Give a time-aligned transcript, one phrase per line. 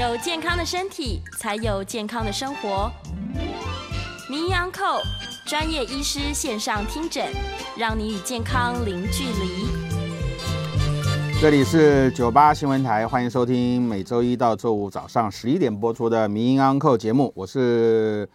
[0.00, 2.90] 有健康的身体，才有健康的生活。
[4.30, 4.82] 名医安扣
[5.44, 7.30] 专业医师线上听诊，
[7.76, 9.66] 让你与健康零距离。
[11.38, 18.26] 这里是九八新闻台，欢迎收听每周一到周五早上十一点播出的名医安扣节目，我是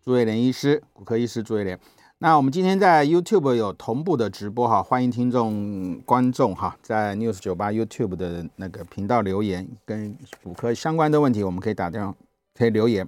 [0.00, 1.76] 朱瑞莲医师，骨科医师朱瑞莲。
[2.20, 12.12] 那我们今天在 YouTube 有同步的直播哈，欢迎听众观众哈，在 News 98 YouTube 的那个频道留言，跟骨科相关的问题，我们可以打电话，
[12.56, 13.06] 可以留言。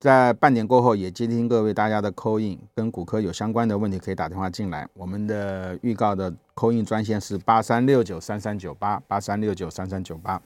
[0.00, 4.88] 在半点过后也接听各位大家的 call in，跟骨科有相关的问题可以打电话进来。
[4.94, 10.42] 我们的预告的 call in 专线是八三六九三三九八八三六九三三九八。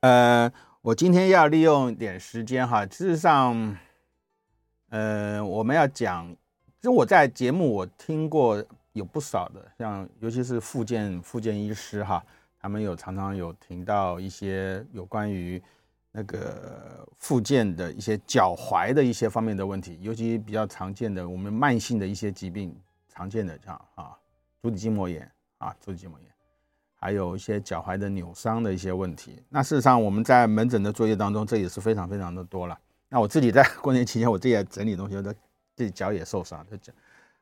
[0.00, 3.74] 呃，我今天要利用点时间哈，事实上，
[4.90, 6.36] 呃，我们要讲。
[6.82, 8.60] 其实我在节目我听过
[8.92, 12.20] 有不少的，像尤其是复健复健医师哈，
[12.60, 15.62] 他们有常常有听到一些有关于
[16.10, 22.76] 那个复健的一些脚踝的一些方面的问题，尤其比较常见的我们慢性的一些疾病，
[23.08, 24.18] 常见的像啊
[24.60, 26.28] 足底筋膜炎啊足底筋膜炎，
[26.96, 29.40] 还有一些脚踝的扭伤的一些问题。
[29.48, 32.76] 那事实上我们在门诊的作业当中，这也是非常非常的多了。
[33.08, 35.32] 那我自己在 过年期间，我自己也整理东西的。
[35.74, 36.92] 自己脚也受伤，就脚，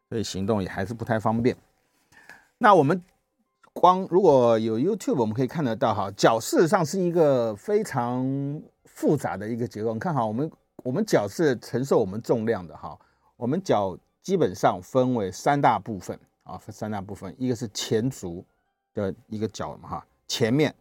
[0.08, 1.56] 所以行动也还是不太方便。
[2.58, 3.02] 那我们
[3.72, 9.94] 光如果有 YouTube，我们可以看得到哈，脚事实上是一个非常复杂的一个结构。
[9.94, 10.50] 你看哈，我们
[10.82, 12.98] 我们脚是承受我们重量的哈。
[13.36, 18.44] 我们脚基本上分为三大部分啊，分三大部分，一个是前足
[18.92, 20.74] 的一个脚嘛哈，前面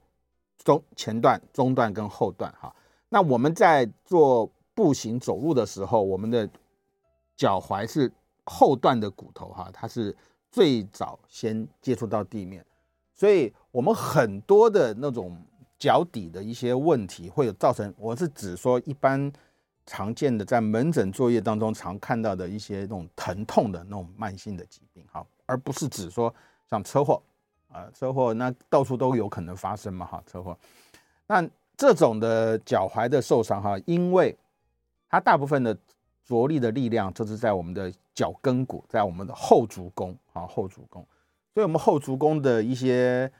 [0.58, 2.76] 中前段、中段跟后段哈。
[3.08, 6.50] 那我们在做步行走路的时候，我们的
[7.40, 8.12] 脚踝是
[8.44, 10.14] 后段的骨头哈，它是
[10.52, 12.66] 最早先接触到地面，
[13.16, 15.42] 所以我们很多的那种
[15.78, 17.94] 脚底的一些问题会有造成。
[17.98, 19.32] 我是指说一般
[19.86, 26.34] 常见的在门诊作业当中常看到的一些那种疼痛的那种慢性的疾病哈，而不是指说
[26.70, 27.22] 像车祸
[27.72, 30.58] 啊，车祸那到处都有可能发生嘛哈，车祸。
[31.26, 34.38] 那这种的脚踝的受伤哈，因为
[35.10, 35.78] 它大部分的。
[36.30, 41.04] 着力的力量就是在我们的脚跟骨，在我们的后足弓啊，后足弓，
[41.56, 43.32] 所以我们后足弓的一些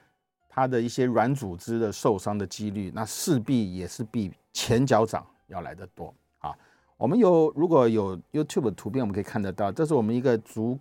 [0.48, 6.52] 它的一些软组织的受伤的几率，那势必也是比前脚掌要来得多啊。
[6.96, 10.76] 我们有如果有 YouTube 图片，我们可以看得到，这是我们一个足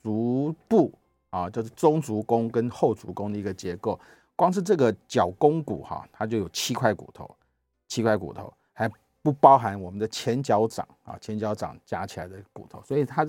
[0.00, 0.92] 足部
[1.30, 3.98] 啊，就是中足弓跟后足弓的一个结构。
[4.36, 7.28] 光是这个脚弓骨哈，它就有七块骨头，
[7.88, 8.52] 七块骨头。
[9.22, 13.26] 不包含我们的前脚掌啊，前脚掌夹起来的骨头，所以它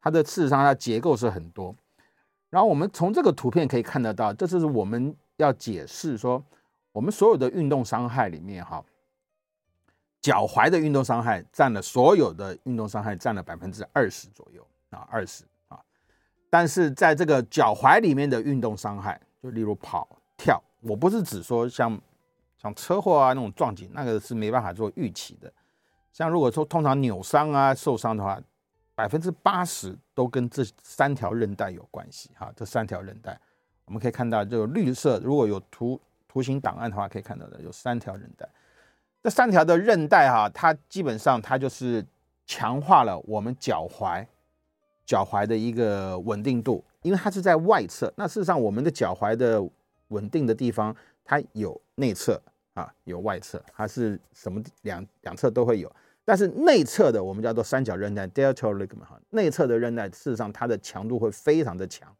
[0.00, 1.74] 它的事实上它结构是很多。
[2.50, 6.44] 然后我们从这个图片可以看得到，这就是我们要解释说，
[6.92, 8.84] 我们所有的运动伤害里面哈，
[10.20, 15.80] 脚踝的运动伤害占了所有的运动伤害占了百分之二十左右啊，二十啊。
[16.50, 21.98] 但是在这个脚踝里面的运动伤害，就例如跑跳，我不是指说像。
[22.58, 25.50] 像车祸啊那种撞击，那个是没办法做预期的。
[26.12, 28.38] 像如果说通常扭伤啊受伤的话，
[28.94, 32.52] 百分之八十都跟这三条韧带有关系哈。
[32.56, 33.40] 这三条韧带，
[33.84, 38.48] 我们可以看到，就绿色如果有图图形档案的话，可以看到的有三条韧带。
[39.22, 42.04] 这三条的韧带哈，它基本上它就是
[42.44, 44.26] 强化了我们脚踝
[45.06, 48.12] 脚踝的一个稳定度，因为它是在外侧。
[48.16, 49.62] 那事实上，我们的脚踝的
[50.08, 50.94] 稳定的地方。
[51.30, 52.40] 它有内侧
[52.74, 55.92] 啊，有外侧，它是什么两两侧都会有。
[56.24, 62.14] 但是内侧的我们叫做三角韧带 （deltoid ligament） 哈，内侧的韧带事实上它的强度会非常的强，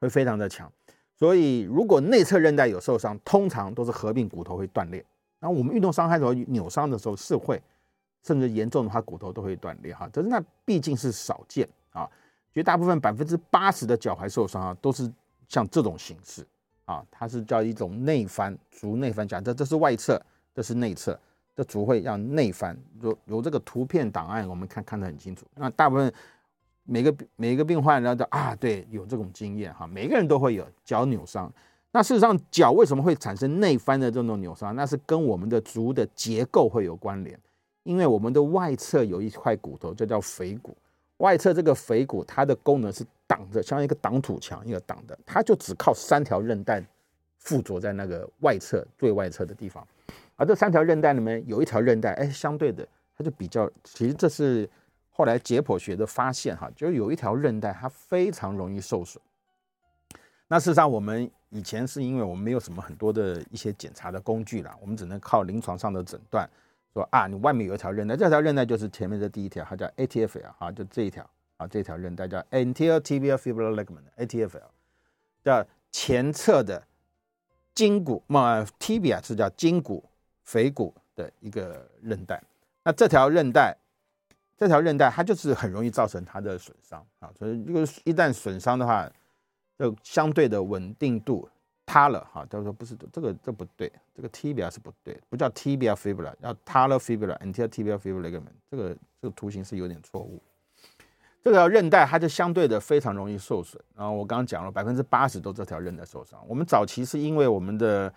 [0.00, 0.70] 会非常的强。
[1.14, 5.04] 所以如果内侧韧带有受伤，通常都是合并骨头会断裂。
[5.38, 7.62] 然后我们运动伤害的时候扭伤的时候是会，
[8.24, 10.08] 甚至严重的话骨头都会断裂哈。
[10.12, 12.08] 但是那毕竟是少见啊，
[12.52, 15.10] 绝大部分百分之八十的脚踝受伤啊都是
[15.46, 16.44] 像这种形式。
[16.86, 19.28] 啊，它是叫一种内翻，足内翻。
[19.28, 20.20] 讲这这是外侧，
[20.54, 21.18] 这是内侧，
[21.54, 22.76] 这足会让内翻。
[23.02, 25.44] 有有这个图片档案，我们看看得很清楚。
[25.54, 26.12] 那大部分
[26.84, 31.52] 每个每个病患呢都啊，对，有这种经验哈，每个人都会有脚扭伤。
[31.90, 34.76] 那事实上，脚为什么会产生内翻的这种扭伤？
[34.76, 37.38] 那是跟我们的足的结构会有关联，
[37.84, 40.76] 因为我们的外侧有一块骨头，这叫腓骨。
[41.18, 46.84] 外侧这个腓骨，它的功能是挡着，像一个挡土墙一个挡的，它就只靠三条韧带
[47.38, 49.86] 附着在那个外侧最外侧的地方。
[50.36, 52.86] 而这三条韧带里面有一条韧带，哎，相对的，
[53.16, 54.68] 它就比较，其实这是
[55.10, 59.22] 后来解剖学的发现哈，就是有一条韧带它非常容易受损。
[60.46, 66.48] 那事实上，我们以前是因为我们没有什么很多的一些检查的工具啦，我们只能靠临床上的诊断，
[66.92, 74.68] 说啊，你外面有一条韧带，这条韧带就是前面的第一条，它叫 ATFL 啊，就这一条啊，这条韧带叫 Anterior Tibial Fibular Ligament，ATFL，
[75.42, 76.82] 叫前侧的
[77.74, 80.04] 胫骨嘛，Tibia 是叫胫骨
[80.44, 82.42] 腓骨的一个韧带。
[82.82, 83.76] 那这条韧带，
[84.56, 89.10] 这条韧带它就是很容易造成它的损伤啊，所以如果一旦损伤的话，
[89.78, 91.48] 就相对的稳定度
[91.84, 100.42] 塌了哈，他说不是这个这不对，这个 tibia 是不对，不叫 tibia fibula，叫 talar fibula，anterior tibial fibular ligament，这个这个图形是有点错误。
[101.46, 106.44] 这条韧带它就相对的非常容易受损，然后我刚刚讲了百分之八十都这条韧带受伤。
[106.48, 108.12] 我们早期是因为我们的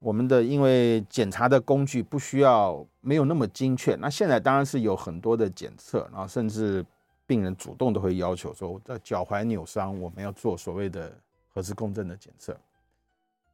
[0.00, 6.84] 我们的因为检查的工具不需要没有那么精确，那现在当然是有很多的检测，然后甚至。
[7.26, 11.10] 病人主动都会要求说，我的脚踝扭伤，我们要做所谓的
[11.54, 12.54] 核磁共振的检测。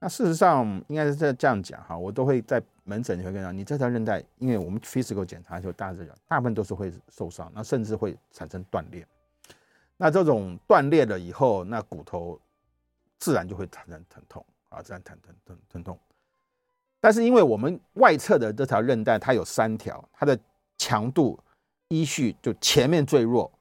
[0.03, 9.07] 那事实上应该是这这样讲哈，我都会在门诊里会跟讲，你这条韧带，因为我们 physical 检查就大致讲，大部分都是会受伤，那甚至会产生断裂。
[9.99, 12.41] 那这种断裂了以后，那骨头
[13.19, 15.99] 自然就会产生疼痛啊，自然疼疼疼疼痛。
[16.99, 20.39] 但是因为我们外侧的这条韧带它有三条，它的
[20.79, 21.39] 强度
[21.89, 23.53] 依序就前面最弱。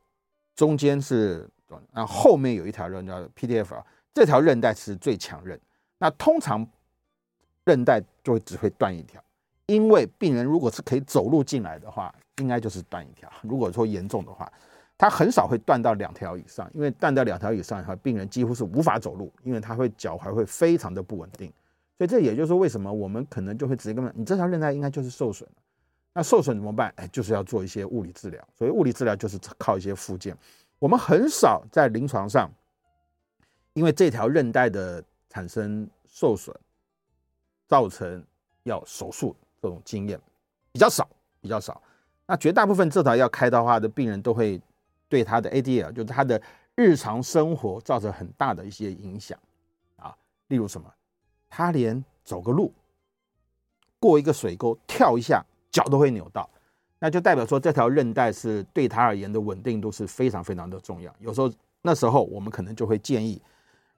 [0.56, 1.50] 中间是，
[1.92, 3.84] 那后面有一条韧叫 PTFL，
[4.14, 5.60] 这条韧带是最强韧。
[6.00, 6.68] 那通常
[7.66, 9.24] 韧带就会只会断一条，
[9.68, 13.30] 因为病人如果是可以走路进来的话，应该就是断一条。
[13.44, 14.52] 如果说严重的话，
[14.98, 21.52] 他很少会断到两条以上，因为断到两条以上的话，病人几乎是无法走路，因为他会脚踝会非常的不稳定。
[21.98, 25.56] 所以这也就是为什么我们可能就会直接跟他，你这条韧带应该就是受损了。
[26.14, 26.92] 那受损怎么办？
[26.96, 28.42] 哎，就是要做一些物理治疗。
[28.58, 30.36] 所以物理治疗就是靠一些附件。
[30.80, 32.50] 我们很少在临床上，
[33.74, 35.04] 因为这条韧带的
[35.40, 36.54] 产生受损，
[37.66, 38.22] 造成
[38.64, 40.20] 要手术这种经验
[40.74, 41.08] 比较少，
[41.40, 41.82] 比较少。
[42.26, 44.62] 那绝大部分这条要开刀的话的病人都会
[45.08, 46.42] 对他的 ADL，就是他的
[46.76, 49.40] 日常生活造成很大的一些影响
[49.96, 50.14] 啊。
[50.48, 50.94] 例如什么？
[51.48, 52.74] 他连走个路，
[53.98, 55.42] 过一个水沟，跳一下。
[55.72, 56.50] 脚都会扭到，
[56.98, 61.16] 那就代表说这条韧带是对他而言的稳定度是非常非常的重要。
[61.20, 61.50] 有时候
[61.84, 63.40] 那时候我们可能就会建议，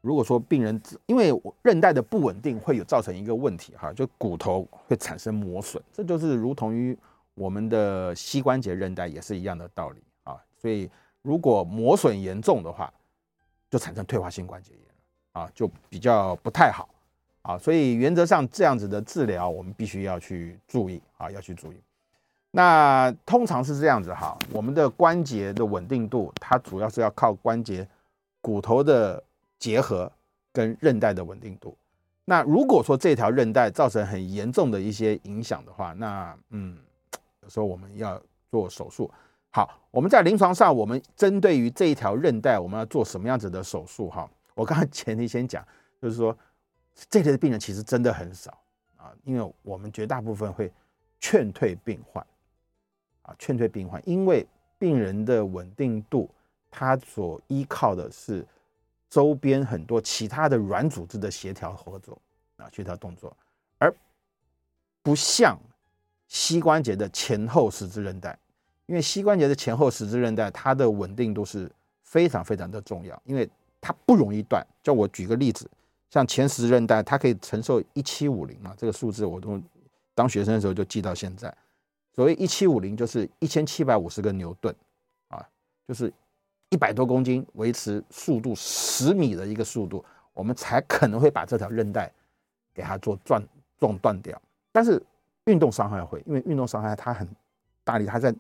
[0.02, 1.32] 如果说病人因为
[1.62, 6.98] 韧带的不稳定会有造成一个问题哈，就骨头会产生磨损，这就是如同于
[7.34, 10.36] 我们的膝关节韧带也是一样的道理啊。
[10.60, 10.90] 所以
[11.22, 12.92] 如果磨损严重的话，
[13.70, 14.82] 就产生退化性关节炎
[15.34, 16.90] 啊，就比较不太好。
[17.44, 21.78] 啊，所以原则上这样子的治疗，我们必须要去注意啊，要去注意。
[22.52, 27.88] 那通常是这样子哈，我们的关节的稳定度，它主要是要靠关节
[28.42, 29.24] 骨头的
[29.62, 30.12] 结合
[30.52, 31.74] 跟韧带的稳定度。
[32.26, 36.78] 那如果说这条韧带造成很严重的一些影响的话，那嗯，
[37.44, 39.10] 有时候我们要做手术。
[39.52, 44.30] 好，我们在临床上，我们针对于这一条韧带，我们要做什么样子的手术哈？
[44.54, 45.66] 我刚才 前提先讲，
[46.02, 46.38] 就是说。
[47.10, 48.52] 这类的病人其实真的很少
[48.98, 50.70] 啊，因为我们绝大部分会
[51.22, 52.24] 劝退病患
[53.22, 54.46] 啊，劝退病患，因为
[54.78, 56.30] 病人的稳定度，
[56.70, 58.46] 他所依靠的是
[59.12, 62.18] 周边很多其他的软组织的协调合作
[62.56, 63.36] 啊，协调动作，
[63.78, 63.94] 而
[65.04, 65.60] 不像
[66.30, 68.40] 膝关节的前后十字韧带，
[68.86, 71.70] 因为膝关节的前后十字韧带，它的稳定度是
[72.04, 73.48] 非常非常的重要，因为
[73.82, 74.66] 它不容易断。
[74.82, 75.70] 叫我举个例子。
[76.10, 79.62] 像前十字韧带，它可以承受一七五零嘛，这个数字我都
[80.14, 81.54] 当学生的时候就记到现在。
[82.14, 84.74] 所谓一七五零就是一千七百五十个牛顿
[85.30, 85.46] 啊，
[85.88, 86.12] 就是
[86.72, 92.12] 一百多公斤维持速度十米的一个速度，我们才可能会把这条韧带
[92.74, 93.44] 给它做撞
[93.78, 94.42] 撞断掉。
[94.72, 95.02] 但是
[95.46, 97.28] 运动伤害会，因为运动伤害它很
[97.84, 98.34] 大力，它在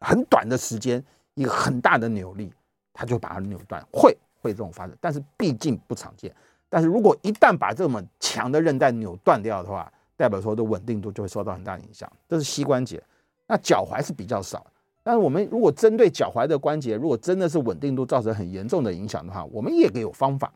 [0.00, 1.02] 很短的时间
[1.34, 2.52] 一个很大的扭力，
[2.92, 6.34] 它就把它扭断，会会这种发生，但是毕竟不常见。
[6.68, 12.10] 但是如果一旦把这么强的韧带扭断掉的话，代表说的稳定度就会受到很大影响。
[12.28, 13.00] 这是膝关节，
[13.46, 14.66] 那脚踝是比较少。
[15.08, 20.52] 但是我们如果针对脚踝的关节，如果真的是稳定度造成很严重的影响的话，我们也可以有方法，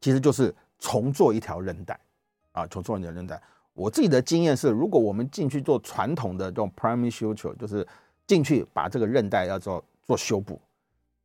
[0.00, 1.98] 其实就是重做一条韧带
[2.52, 3.42] 啊，重做一条韧带。
[3.72, 7.84] 我自己的经验是，如果我们进去做传统的这种 primary suture，就是
[8.24, 10.60] 进去把这个韧带要做做修补，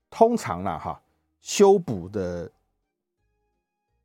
[0.09, 0.99] 通常呢哈，
[1.41, 2.51] 修补的。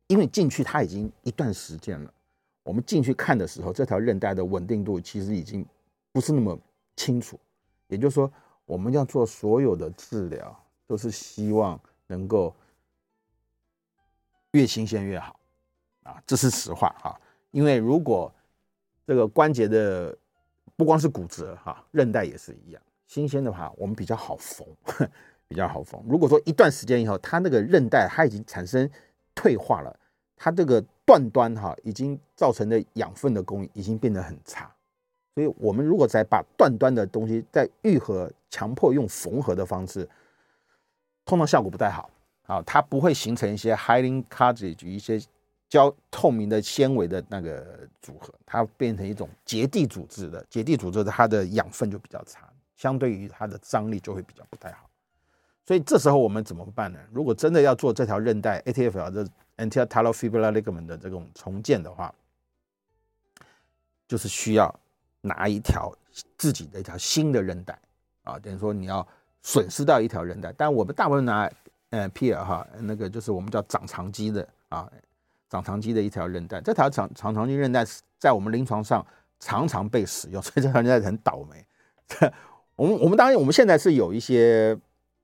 [0.05, 2.13] 因为进去它已经一段时间了，
[2.61, 5.65] 我们进去看的时候，这条韧带的稳定度其实已经
[6.11, 6.55] 不是那么
[6.95, 7.39] 清楚。
[7.87, 8.31] 也就是说，
[8.65, 12.55] 我们要做所有的治疗，都是希望能够
[14.51, 15.39] 越新鲜越好
[16.03, 17.19] 啊，这是实话哈。
[17.51, 18.33] 因为如果
[19.05, 20.17] 这个关节的
[20.75, 24.67] 不光是骨折哈，韧带也是一样，新鲜的话我们比较好缝，
[25.47, 26.03] 比较好缝。
[26.07, 28.89] 如果说一段时间以后，它那个韧带它已经产生
[29.33, 29.99] 退化了，
[30.35, 34.74] 它这个断端哈已经造成的养分的供应已经变得很差。
[35.35, 40.07] 所以，我们如果再把断端的东西再愈合，强迫用缝合的方式，
[41.25, 42.09] 通常效果不太好
[42.43, 42.63] 啊。
[42.65, 45.21] 它不会形成一些 hyaline cartilage 一些
[45.67, 54.89] 胶透明的纤维的那个组合，它变成一种结缔组织的结缔组织，它的养分就比较差，相对于它的张力就会比较不太好。
[55.65, 56.99] 所以这时候我们怎么办呢？
[57.11, 59.27] 如果真的要做这条韧带 ATFL 的
[59.57, 62.15] anterior talofibular ligament 的这种重建的话，
[64.07, 64.73] 就是需要。
[65.25, 65.91] 拿一条
[66.37, 67.77] 自己的一条新的韧带
[68.23, 69.05] 啊，等于说你要
[69.41, 71.51] 损失到一条韧带，但我们大部分拿
[71.89, 74.89] 呃 PL 哈，那个就是我们叫长长肌的啊，
[75.49, 76.61] 长长肌的一条韧带。
[76.61, 77.83] 这条长长长肌韧带
[78.19, 79.05] 在我们临床上
[79.39, 81.65] 常常被使用，所以这条韧带很倒霉。
[82.75, 84.77] 我们我们当然我们现在是有一些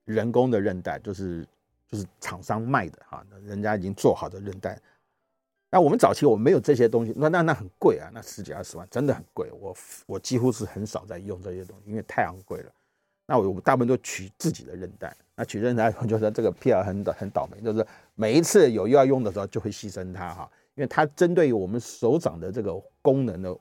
[0.05, 1.47] 人工的韧带，就是
[1.87, 4.79] 就是厂商卖的哈，人家已经做好的韧带。
[5.73, 9.49] 那我们早期我们没有这些东西，那那那很贵啊，那十几二十万真的很贵。
[9.53, 9.73] 我
[10.05, 12.71] 我几乎是很少在用这些东西，因为太昂贵了。
[13.25, 15.15] 那我我大部分都取自己的韧带。
[15.33, 23.57] 那取韧带，我觉得这个 PR 很倒很倒霉，就是每一次有要用的时候就会牺牲它哈，因为它针对于我们手掌的这个功能的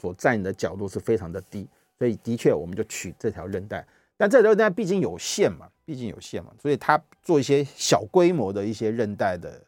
[0.00, 3.84] 所占的角度是非常的低，所以的确我们就取这条韧带。
[4.16, 9.60] 但这条韧带毕竟有限嘛，毕竟有限嘛，所以它做一些小规模的一些韧带的。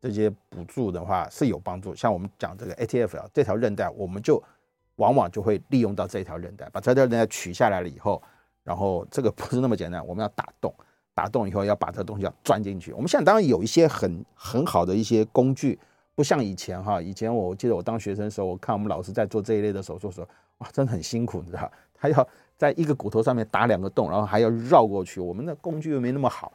[0.00, 4.40] 这些补助的话是有帮助，像我们讲这个 ATFL 这条韧带，我们就
[4.96, 8.22] 往往就会利用到这条韧带，把这条韧带取下来了以后，
[8.62, 10.72] 然后这个不是那么简单，我们要打洞，
[11.14, 12.92] 打洞以后要把这东西要钻进去。
[12.92, 15.78] 我们现在当然有一些很很好的一些工具，
[16.14, 26.52] 不像以前哈，以前我记得我当学生的时候，我看我们老师在做这一类的手术时候，哇，真的很辛苦，你知道，他要在一个骨头上面打两个洞，然后还要绕过去，我们的工具又没那么好，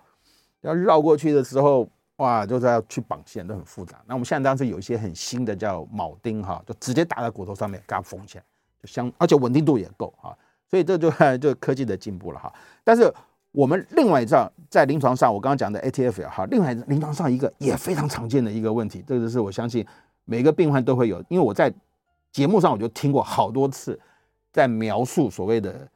[0.62, 1.90] 要绕过去的时候。
[2.22, 4.00] 哇，就是要去绑线，都很复杂。
[4.06, 8.44] 那我们现在当时有一些很新的叫铆钉哈，就直接打在骨头上面，给它缝起来，
[8.80, 10.38] 就相而且稳定度也够哈。
[10.70, 11.10] 所以这就
[11.40, 12.54] 就科技的进步了哈。
[12.84, 13.12] 但是
[13.52, 19.84] 我们另外一张在临床上，我刚刚讲的 ATFL 哈，另外临床上一个也非常常见的一个问题，这个是我相信
[20.26, 21.74] 每个病患都会有，因为我在
[22.32, 24.00] 节目上我就听过好多次，
[24.54, 25.90] 在描述所谓的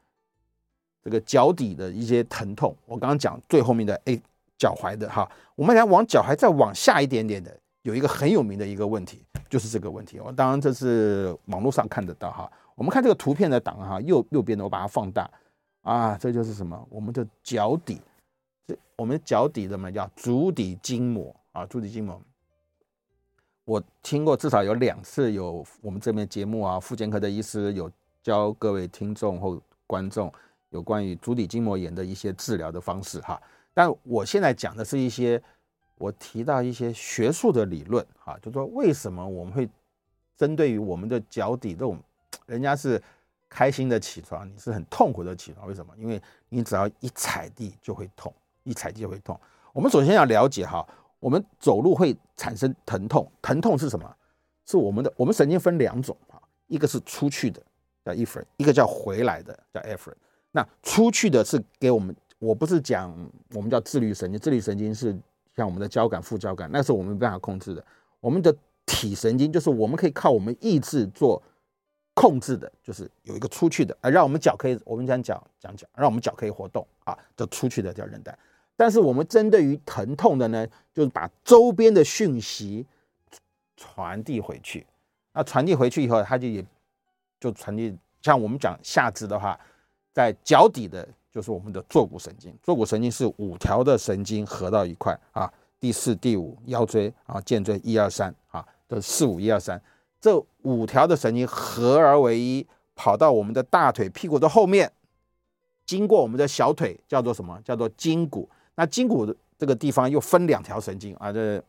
[1.03, 2.75] 这个脚底的一些疼痛。
[2.87, 4.19] 我刚刚讲最后面的 A。
[4.57, 10.19] 脚踝的哈，我们来往脚踝再往下一点点的，有一个很有名的一个问题，就是这个问题。
[10.19, 12.51] 我当然这是网络上看得到哈。
[12.75, 15.29] 我们看这个图片的档哈，右右边的我把它放大
[15.81, 16.87] 啊，这就是什么？
[16.89, 18.01] 我们的脚底，
[18.67, 22.21] 这我们脚底的嘛叫足底筋膜啊，足底筋膜。
[23.63, 27.89] 我听过至少有两次有我们这边节目啊，复健科的医师有
[28.21, 30.31] 教各位听众或观众
[30.69, 33.41] 有关于足底筋膜炎的一些治疗的方式哈。
[33.75, 35.39] 但我现在讲的是一些，
[35.97, 39.69] 我提到一些学术的理论，哈，就说为什么我们会
[40.37, 41.99] 针对于我们的脚底这种，
[42.45, 43.01] 人家是
[43.49, 45.93] 开心的起床，你是很痛苦的起床，为什么？
[45.97, 49.37] 因为你只要一踩地就会痛，一踩地就会痛。
[49.73, 50.87] 我们首先要了解哈，
[51.19, 54.15] 我们走路会产生疼痛，疼痛是什么？
[54.65, 57.61] 是我们的，我们神经分两种哈，一个是出去的
[58.05, 60.15] 叫 efferent，一个叫回来的叫 efferent。
[60.51, 62.15] 那出去的是给我们。
[62.45, 63.11] 我不是讲
[63.53, 65.17] 我们叫自律神经，自律神经是
[65.55, 67.83] 像我们的交感、副交感，那是我们没办法控制的。
[68.19, 71.41] 我们的体神经就是我们可以靠我们意志做
[72.13, 78.37] 控制的，就是有一个出去的，啊让我们脚可以，我们讲脚讲脚，让我们脚可以活动啊，就出去的叫韧带。
[78.75, 82.85] 但是我们针对于疼痛的呢，就是把周边的讯息
[83.75, 84.85] 传递回去。
[85.33, 86.63] 那传递回去以后，它就也
[87.39, 89.59] 就传递，像我们讲下肢的话，
[90.13, 91.07] 在脚底的。
[91.35, 95.51] 就是我们的坐骨神经，坐骨神经是五条的神经合到一块啊，
[95.81, 99.79] 第四、第五腰椎啊，荐椎一二三啊，这四五一二三，
[100.21, 102.65] 这五条的神经合而为一，
[102.95, 104.89] 跑到我们的大腿屁股的后面，
[105.85, 107.59] 经过我们的小腿，叫做什么？
[107.65, 108.49] 叫做胫骨。
[108.75, 111.61] 那胫骨的这个地方又分两条神经啊，这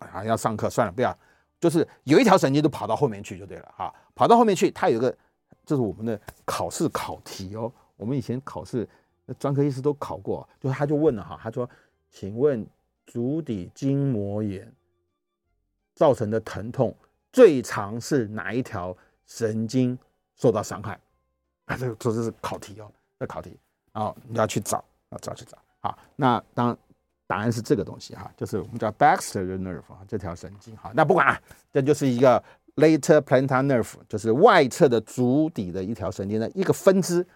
[0.00, 1.16] 啊要上课算了，不要，
[1.58, 5.16] 就是有一条神经都跑到后面去就对了哈，跑到后面去，它有个，
[5.64, 7.72] 这是我们的考试考题哦。
[7.98, 8.88] 我们以前考试，
[9.38, 11.68] 专科医师都考过，就他就问了哈，他说
[12.10, 12.66] ：“请问
[13.06, 14.72] 足底筋膜炎
[15.94, 16.94] 造成的疼痛
[17.30, 19.98] 最常是哪一条神经
[20.36, 20.98] 受到伤害？”
[21.66, 23.58] 啊，这个这是考题哦，这考题
[23.92, 25.58] 啊，你要去找，要找去找。
[25.80, 26.76] 好，那当
[27.26, 30.90] 答案是这个东西哈，就是我们叫 Baxter nerve 这条神经哈。
[30.94, 31.38] 那不管了，
[31.70, 32.42] 这就是一个
[32.76, 37.26] later plantar nerve，就是外侧的足底的一条神经的一个分支，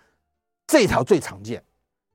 [0.73, 1.63] 这条最常见。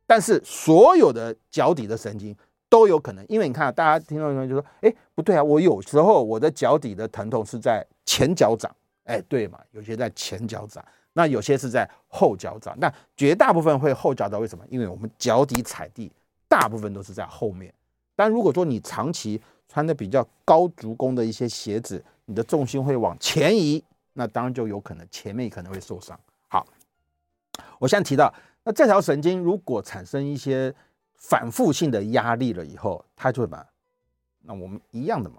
[0.07, 2.35] 但是所有的脚底的神经
[2.67, 10.83] 都有可能，因为你看大家听到的时候就说，哎，不对啊，我有时候我的脚底的疼痛是在前脚掌，哎，对嘛，有些在前脚掌，
[11.13, 14.65] 那有些是在后脚掌，那绝大部分会后脚掌，为什么？
[14.69, 16.11] 因为我们脚底踩地。
[16.49, 17.71] 大部分都是在后面，
[18.15, 23.83] 但如果说你长期穿的比较高足弓的一些鞋子，你的重心会往前移，
[24.13, 26.17] 那当然就有可能前面可能会受伤。
[26.47, 26.65] 好，
[27.77, 28.33] 我现在提到，
[28.67, 30.75] 那这条神经如果产生一些
[31.15, 33.65] 反复性的压力了以后，它就会把，
[34.41, 35.37] 那我们一样的嘛，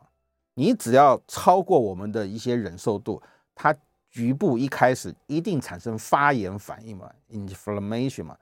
[0.54, 3.20] 你只要超过我们的一些忍受度，
[3.54, 3.76] 它
[4.08, 8.34] 局部一开始一定产生发炎反应嘛，inflammation 嘛。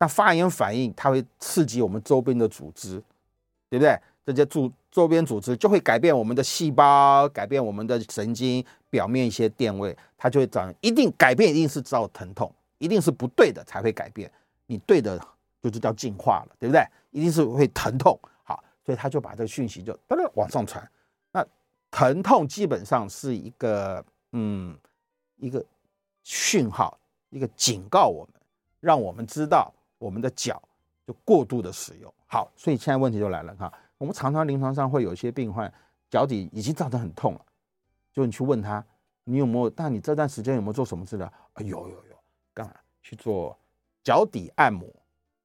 [0.00, 3.00] 那发炎反应，它会刺激我们周边的组织，
[3.70, 3.96] 对不对？
[4.26, 10.74] 这些组周边组织就会改变我们的细胞，改变我们的神经表面一些电位，它就会长。
[10.80, 14.30] 一定改变，一定是造疼痛，一定是不对的才会改变。
[14.66, 15.16] 你对的，
[15.62, 16.84] 就是叫进化了，对不对？
[17.10, 18.18] 一定是会疼痛。
[18.42, 20.86] 好，所以他就把这个讯息就噔噔往上传。
[21.30, 21.46] 那
[21.90, 24.76] 疼痛基本上是一个嗯
[25.36, 25.64] 一个
[26.24, 26.98] 讯号，
[27.30, 28.34] 一个警告我们，
[28.80, 29.72] 让我们知道。
[29.98, 30.60] 我们的脚
[31.06, 33.72] 就过度的使用，好，所以现在问题就来了哈。
[33.98, 35.72] 我们常常临床上会有一些病患
[36.10, 37.40] 脚底已经造成很痛了，
[38.12, 38.84] 就你去问他，
[39.22, 39.70] 你有没有？
[39.70, 41.32] 但你这段时间有没有做什么治疗？
[41.52, 42.11] 啊，有有有，
[42.54, 43.56] 干嘛去做
[44.02, 44.88] 脚底按摩？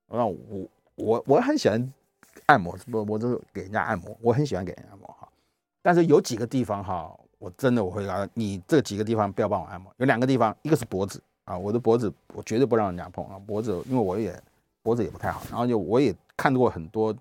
[0.07, 1.93] 那我我我很喜欢
[2.45, 5.27] 按摩，我我就给人家按摩，我很喜欢给人家按摩哈。
[5.81, 9.93] 但是有几个地方哈，我真的我会告诉你，这几个地方不要帮我按摩。
[9.97, 11.21] 有两个地方，一个是脖子。
[11.45, 14.37] 啊，我的脖子我绝对不让人家碰啊，脖子因为我也
[14.83, 17.15] 脖子也不太好，然后就我也看过很多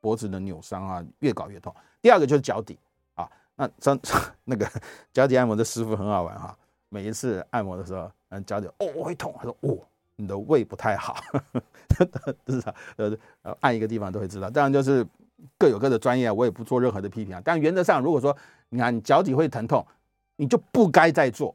[0.00, 1.74] 脖子的扭伤啊，越搞越痛。
[2.00, 2.78] 第二个就是脚底
[3.16, 3.98] 啊，那这
[4.44, 4.66] 那个
[5.12, 6.56] 脚底按摩的师傅很好玩哈，
[6.88, 9.78] 每一次按摩的时候，嗯，脚底哦会痛，他说哦
[10.16, 11.16] 你的胃不太好，
[12.46, 13.16] 至少呃
[13.60, 14.48] 按一个地方都会知道。
[14.48, 15.06] 当然就是
[15.58, 17.42] 各有各的专业，我也不做任何的批评啊。
[17.44, 18.34] 但原则上，如果说
[18.70, 19.86] 你看你脚底会疼痛，
[20.36, 21.54] 你就不该再做，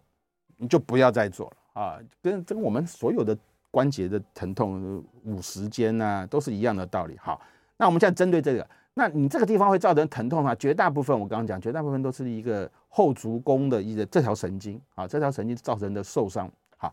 [0.58, 1.82] 你就不要再做了。
[1.82, 3.36] 啊，跟跟我们所有的
[3.72, 7.18] 关节的疼痛、五十肩呐，都是一样的道理。
[7.18, 7.42] 好，
[7.78, 10.54] 那我们现在针对这个，那你这个地方会造成疼痛啊？
[10.56, 16.52] 绝大部分我刚刚讲，绝大部分都是一个后足弓的一个这条神经啊，这条神经造成的受伤。
[16.82, 16.92] 好，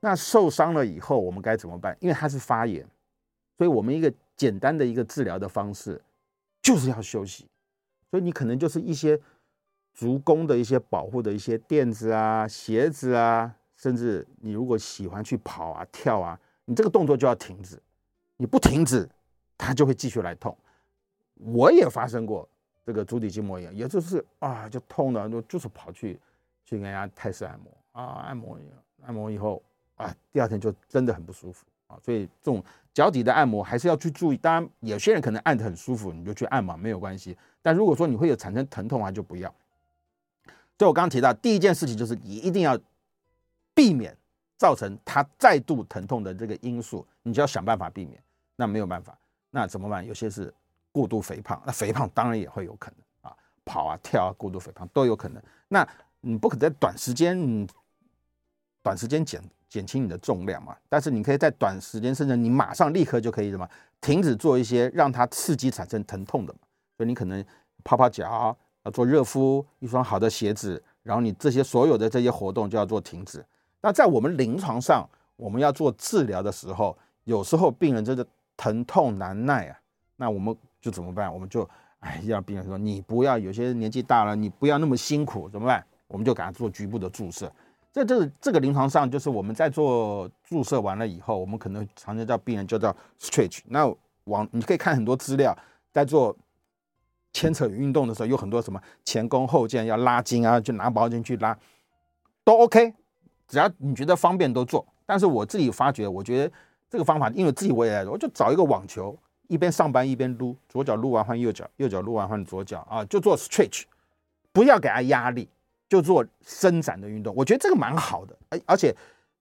[0.00, 1.94] 那受伤了以后我们该怎么办？
[2.00, 2.82] 因为它是发炎，
[3.58, 6.02] 所以我们一个简单的一个治疗的方式
[6.62, 7.46] 就是要休息。
[8.10, 9.20] 所以你可能就是一些
[9.92, 13.54] 足弓的一些保护的一些垫子啊、鞋子啊。
[13.76, 17.78] 甚至你如果喜欢去跑啊、跳啊，你这个动作就要停止，
[18.38, 19.06] 你不停止，
[19.58, 20.56] 它就会继续来痛。
[21.34, 22.48] 我也发生过
[22.82, 26.18] 这个足底筋膜炎，也就是啊，就痛的就就是跑去
[26.64, 28.58] 去给人家泰式按摩啊，按摩
[29.06, 29.62] 按摩以后
[29.96, 31.98] 啊，第二天就真的很不舒服啊。
[32.04, 34.36] 所以这种脚底的按摩还是要去注意。
[34.36, 37.36] 当然，有些人可能按得很舒服，你就去按嘛，没有关系。
[37.62, 39.52] 但如果说你会有产生疼痛啊，就不要。
[40.78, 42.78] 所以我刚刚提到第一件事情就是你一定要。
[43.76, 44.16] 避免
[44.56, 48.18] 造成他再度疼痛的这个因素，你就要想办法避免。
[48.56, 49.18] 那没有办法，
[49.50, 50.02] 那怎么办？
[50.06, 50.50] 有些是
[50.90, 55.42] 过度肥胖，那肥胖当然也会有可能啊，跑啊跳啊，过度肥胖都有可能。
[55.68, 55.86] 那
[56.22, 57.68] 你不可能在短时间，你
[58.86, 60.76] 短时间减减轻你的重量嘛？
[60.88, 63.68] 但是你可以在短时间，甚至你马上立刻就可以什么，
[64.00, 66.60] 停止做一些让它刺激产生疼痛的嘛。
[66.96, 67.44] 所以你可能
[67.82, 73.44] 泡泡脚，要做热敷，一双好的鞋子，然后你这些所有的这些活动就要做停止。
[73.80, 78.24] 那在我们临床上，我们要做治疗的时候，有时候病人真的
[78.56, 79.76] 疼痛难耐啊，
[80.14, 81.34] 那我们就怎么办？
[81.34, 81.68] 我们就
[81.98, 85.84] 哎，让病人说你不要，有些年纪大了，你不要那么辛苦，怎么办？
[86.06, 87.52] 我们就给他做局部的注射。
[87.96, 93.60] 这这这个临床上就是我们在做注射完了以后，我们可能常常叫病人就叫 stretch。
[93.68, 93.90] 那
[94.24, 95.56] 往你可以看很多资料，
[95.90, 96.36] 在做
[97.32, 101.56] 牵扯运动的时候，有很多什么前弓后箭要拉筋啊，就拿毛巾去拉，
[102.44, 102.92] 都 OK。
[103.48, 106.52] 只要你觉得方便都做，但是我自己发觉，我觉得
[106.90, 109.16] 这个方法，因为自己我也，我就找一个网球，
[109.48, 113.84] 一边上班一边撸，左脚撸完换右脚，右脚撸完换左脚啊，就做 stretch，
[114.52, 115.48] 不要给他压力，
[115.88, 117.34] 就做伸展的运动。
[117.36, 118.94] 我觉得这个蛮好的，而而且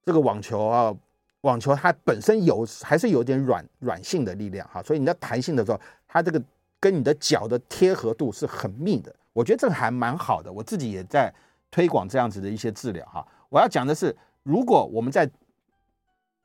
[0.04, 0.96] 这个网球啊，
[1.42, 6.42] 网球它本身有还是有点软软性的力量哈，所以你在弹性的时候，它这个
[6.80, 9.16] 跟你的脚的贴合度是很密的。
[9.34, 11.34] 我觉得这个还蛮好的，我自己也在
[11.70, 13.26] 推广这样子的一些治疗哈。
[13.50, 15.30] 我要讲的是，如果我们在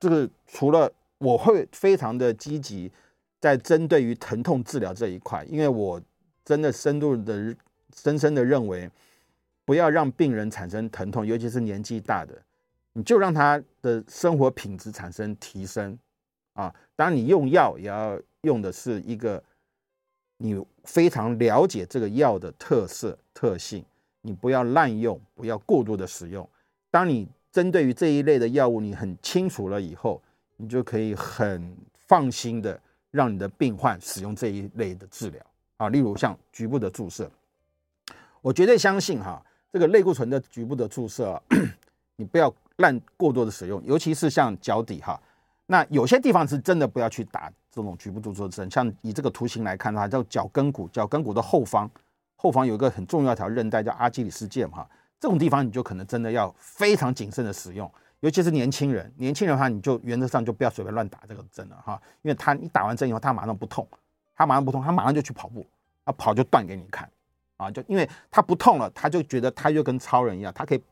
[0.01, 2.91] 这个除了我会非常的积极
[3.39, 6.01] 在针对于疼痛治疗这一块，因为我
[6.45, 7.55] 真的深度的、
[7.95, 8.91] 深深的认为，
[9.71, 12.35] 不要让病人产生疼痛，尤其是年纪大的，
[12.93, 15.97] 你就让他的生活品质产生提升
[16.55, 16.75] 啊。
[16.97, 19.41] 当然，你用药也要用的是一个
[20.39, 23.85] 你非常了解这个药的特色特性，
[24.23, 26.51] 你不要滥用，不要过度的使用。
[26.91, 30.21] 当你针对于这一类的药物，你很清楚了以后，
[30.57, 32.77] 你就可以很放心的。
[33.13, 35.41] 让你的病患使用这一类的治疗
[35.77, 37.31] 啊，例如像局部的注射，
[38.41, 39.41] 我绝对相信哈，
[39.73, 41.41] 这个类固醇的局部的注射，
[42.17, 45.21] 你不要滥过多的使用，尤其是像脚底哈，
[45.67, 51.89] 那有些地方是真的不要去打这种局部注射针，像以这个图形来看的话，叫脚跟骨，脚跟骨的后方，
[52.37, 54.89] 后方有一个很重要一条韧带叫阿基里斯腱哈，
[55.21, 57.91] 这种地方你就可能真的要非常谨慎的使用。
[58.21, 63.87] 尤其是年轻人，年轻人的话，你就原则上就不要随便乱打这个针了哈，因为他你打完针以后，他马上不痛，
[64.35, 65.65] 他马上不痛，他马上就去跑步，
[66.05, 67.09] 啊跑就断给你看，
[67.61, 70.83] 啊就因为他不痛了，他就觉得他就跟超人一样，他可以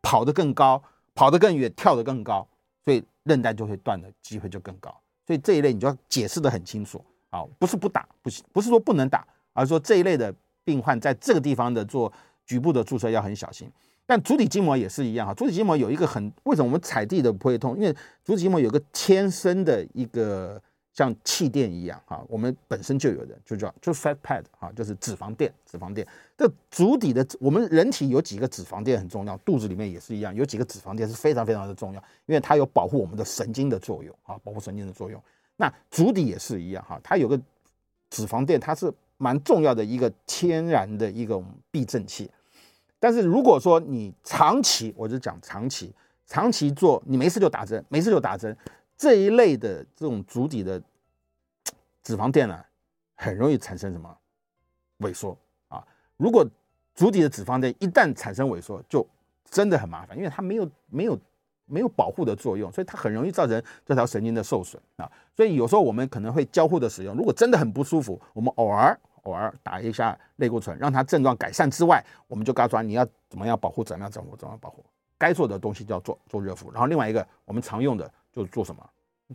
[0.00, 0.82] 跑得更高，
[1.14, 2.46] 跑得更远，跳得更高，
[2.84, 4.94] 所以韧带就会断的机会就更高，
[5.26, 10.32] 所以这一类你就要解释得很清楚啊，不是不打不行，不是说不能打，而是说这一类的
[10.64, 12.12] 病患在这个地方的做
[12.46, 13.70] 局部的注射要很小心。
[14.06, 17.76] 但足底筋膜也是一样哈，足底筋膜有一个很为什么我们踩地的不会痛？
[17.76, 17.92] 因为
[18.24, 20.60] 足底筋膜有个天生的一个
[20.92, 26.06] 像气垫一样哈，我们本身就有的，就叫就 fat pad 哈，就是脂肪垫，脂肪垫。
[26.36, 35.22] 这足底的我们人体有几个脂肪垫很重要，肚子里面也是一样，有几个脂肪垫是非常非常的重要，因为它有保护我们的神经的作用啊，保护神经的作用。
[35.56, 37.40] 那足底也是一样哈，它有个
[38.08, 42.30] 脂肪垫，它是蛮重要的一个天然的一个避震器。
[42.98, 45.92] 但是如果说你长期，我就讲长期，
[46.26, 48.54] 长期做，你没事就打针，没事就打针，
[49.00, 50.78] 这一类的这种足底的
[52.04, 52.62] 脂肪垫呢，
[53.14, 54.14] 很容易产生什么
[54.98, 55.34] 萎缩
[55.68, 55.82] 啊？
[56.18, 56.46] 如果
[56.94, 59.06] 足底的脂肪垫一旦产生萎缩，就
[59.46, 61.18] 真的很麻烦，因为它没有没有
[61.64, 65.10] 没有保护的作用，所以它很容易造成这条神经的受损啊。
[65.34, 68.98] 所以有时候我们可能会交互的使用，如果真的很不舒服，我们偶尔。
[69.24, 74.82] 偶尔打一下类固醇，让它症状改善之外，我们就告诉他你要怎么样保护，怎么样怎么怎么样保护，
[75.18, 76.70] 该做的东西就要做做热敷。
[76.72, 78.10] 然后另外一个我们常用的
[78.44, 78.88] 就做什么，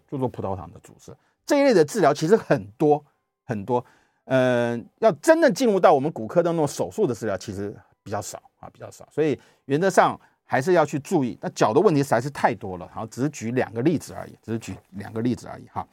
[0.07, 1.15] 就做葡萄糖的注射。
[1.45, 3.03] 这一类的治疗其实很多
[3.43, 3.85] 很多，
[4.25, 9.07] 嗯、要真的进入到我们骨科的那种手术的治疗，其实比较少啊，比较少。
[9.11, 11.37] 所以原则上还是要去注意。
[11.41, 15.87] 那脚的问题实在是太多了，好，只是举两个例子而已，只是举两个例子而已哈。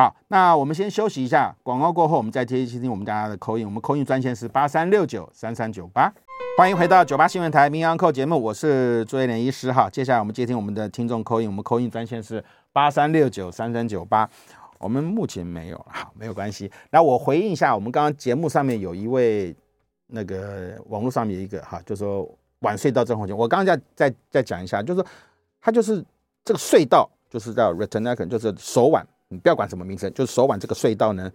[0.00, 6.10] 好，那我们先休息一下，广告过后我们再接听听我们大家的口音我们口音专线是八三六九三三九八，
[6.56, 9.90] 欢迎回到九八新闻台名医堂节目，我是朱威廉医师哈。
[9.90, 14.26] 接下来我们接听我们的听众口音我们口音专线是八三六九三三九八，
[14.78, 16.72] 我们目前没有，好，没有关系。
[16.90, 19.54] 那我回应一下，我们刚刚节目上面有一位
[20.06, 22.26] 那个网络上面一个哈，就说
[22.60, 25.06] 腕隧道症候群，我刚刚再再再讲一下，就是说
[25.60, 26.02] 它就是
[26.42, 29.06] 这个隧道，就是叫 retinaculum，就是手腕。
[29.32, 31.32] 你不要管什么名称，就是手腕这个隧道呢，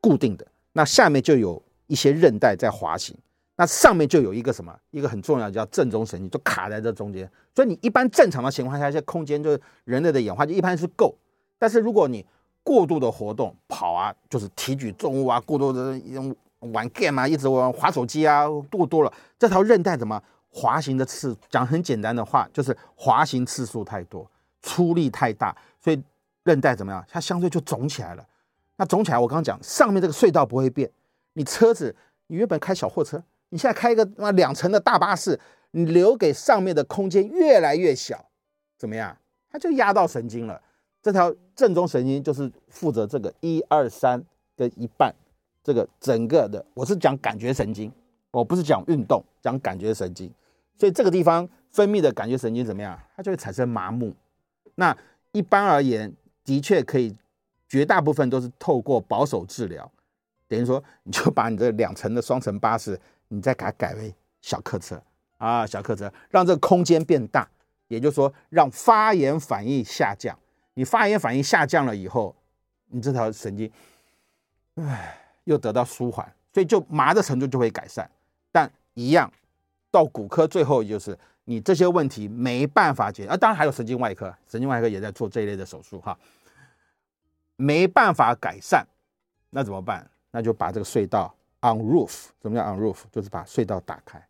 [0.00, 3.16] 固定的，那下面就有一些韧带在滑行，
[3.54, 7.30] 那上面就有一个什么，一个很重要叫正中神经，就卡在这中间。
[7.54, 11.14] 所以你一般正常的情况下，一些空间就是人类的演化就一般是够，
[11.60, 12.26] 但是如果你
[12.64, 16.34] 过度的活动，跑啊，就是提举重物啊，过多的用
[16.72, 20.20] 玩 game 啊，一直玩滑手机啊，过多了，这条韧带怎么
[20.50, 21.36] 滑行的次？
[21.48, 24.28] 讲很简单的话，就是滑行次数太多，
[24.60, 26.02] 出力太大，所以。
[26.48, 27.04] 韧带怎么样？
[27.06, 28.26] 它相对就肿起来了。
[28.76, 30.90] 那肿起来，我刚刚讲上面这个隧道不会变。
[31.34, 31.94] 你车子，
[32.28, 35.38] 你原本开小货车，你现在开一个那两层的大巴士，
[35.72, 38.24] 你留给上面的空间越来越小，
[38.78, 39.16] 怎么样？
[39.50, 40.60] 它就压到神经了。
[41.02, 44.22] 这条正中神经就是负责这个一二三
[44.56, 45.14] 的一半，
[45.62, 47.92] 这个整个的，我是讲感觉神经，
[48.30, 50.32] 我不是讲运动，讲感觉神经。
[50.76, 52.96] 所以这个地方分泌的感觉神经怎么样？
[53.16, 54.14] 它就会产生麻木。
[54.76, 54.96] 那
[55.32, 56.14] 一般而言。
[56.48, 57.14] 的确可以，
[57.68, 59.92] 绝大部分都是透过保守治疗，
[60.46, 64.98] 等于说你就把你这两层的双层巴士，你再给它改为小客车
[65.36, 67.46] 啊，小客车，让这个空间变大，
[67.88, 70.34] 也就是说让发炎反应下降。
[70.72, 72.34] 你发炎反应下降了以后，
[72.86, 73.70] 你这条神经，
[74.76, 78.10] 唉，又得到舒缓，所以就麻的程度就会改善。
[78.50, 79.30] 但一样，
[79.90, 86.18] 到骨科最后就是你这些问题没办法解决，啊，当然还有神经外科，神经外科也在做这一类的手术哈。
[87.58, 88.86] 没办法改善，
[89.50, 90.08] 那怎么办？
[90.30, 92.98] 那就把这个隧道 on roof，什么叫 on roof？
[93.10, 94.24] 就是把隧道打开。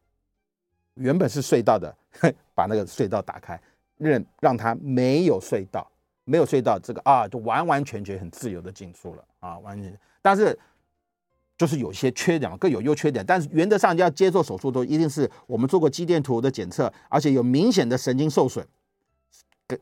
[0.94, 1.94] 原本是隧道的，
[2.54, 3.60] 把那个隧道打开，
[3.98, 5.86] 让让它没有隧道，
[6.24, 9.96] 没有隧道这个啊，就完完全全很自由的进出了啊，完全。
[10.22, 10.58] 但是
[11.56, 13.24] 就是有些缺点嘛，各有优缺点。
[13.26, 18.66] 但是原则上要接受手术都一定是我们做过肌电图的检测，而且有明显的神经受损，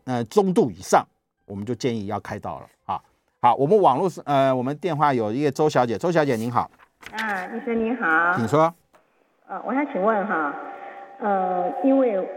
[0.04, 1.06] 呃中度以上，
[1.44, 3.02] 我们就建议要开刀了啊。
[3.46, 6.68] 好，我们网络是呃，我们电话有一个周小姐，周小姐您好。
[7.12, 8.32] 啊，医生您好。
[8.34, 8.74] 请说。
[9.46, 10.52] 呃，我想请问哈，
[11.20, 12.28] 呃，因为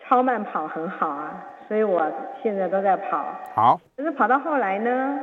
[0.00, 2.04] 超慢跑很好啊，所以我
[2.42, 3.24] 现在都在跑。
[3.54, 3.80] 好。
[3.96, 5.16] 可是跑到后来呢，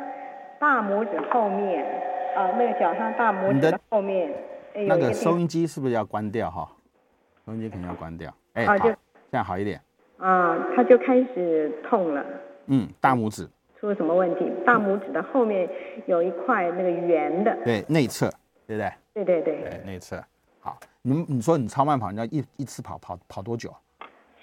[0.58, 1.84] 大拇指后面
[2.38, 4.32] 啊、呃，那个脚上大拇指的后面，
[4.74, 6.66] 哎，那个收音机是不是要关掉哈？
[7.46, 8.34] 收音机肯定要关掉。
[8.54, 8.84] 哎，啊、好，就
[9.30, 9.82] 这样好一点。
[10.18, 12.24] 啊，他就开始痛了。
[12.68, 13.46] 嗯，大拇指。
[13.80, 14.52] 出了什么问题？
[14.66, 15.70] 大拇指的后面
[16.06, 17.58] 有一块那个圆的。
[17.64, 18.30] 对，内侧，
[18.68, 18.92] 对不对？
[19.14, 19.62] 对对对。
[19.62, 20.22] 对，内侧。
[20.60, 23.74] 好，你你说你超慢跑，你要一一次跑跑跑多久？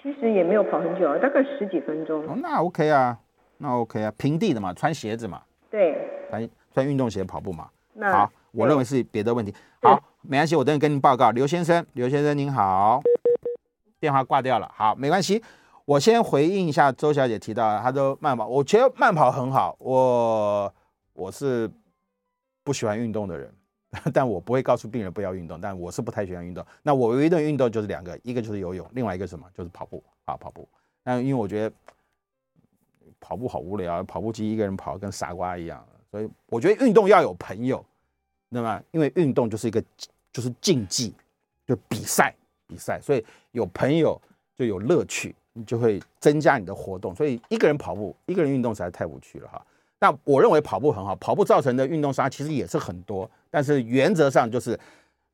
[0.01, 2.23] 其实也没有跑很久，大概十几分钟。
[2.23, 3.17] 哦，那 OK 啊，
[3.57, 5.41] 那 OK 啊，平地的嘛，穿鞋子嘛。
[5.69, 5.95] 对。
[6.29, 7.69] 穿穿运动鞋跑步嘛。
[7.93, 9.53] 那好，我认为是别的问题。
[9.83, 11.29] 好，没关系，我等会跟您报告。
[11.31, 13.01] 刘先生，刘先生您好，
[13.99, 14.71] 电话挂掉了。
[14.75, 15.43] 好，没关系。
[15.87, 19.73] 我先回应一下周小姐提到，她说慢跑，我觉得慢跑很好。
[19.79, 20.73] 我
[21.13, 21.71] 我是
[22.61, 23.49] 不喜欢运动的人，
[24.13, 25.61] 但我不会告诉病人不要运动。
[25.61, 26.65] 但我是不太喜欢运动。
[26.83, 30.67] 那我唯一的运动就是两个，一个就是游泳，另外一个什么就是跑步啊，跑步。
[31.03, 31.73] 但因为我觉得
[33.21, 37.81] 跑步好无聊，跑步机一个人跑跟傻瓜一样，所以我觉得运动要有朋友，
[38.49, 39.81] 那么因为运动就是一个
[40.33, 41.15] 就是竞技，
[41.65, 42.35] 就比赛
[42.67, 44.21] 比赛，所以有朋友
[44.53, 45.33] 就有乐趣。
[45.65, 49.65] 就会增加你的活动，所以一个人跑步，一个人运动实在太无趣了哈。
[49.99, 54.79] 那我认为跑步很好，跑步造成的运动伤害其实也是很多，但是原则上就是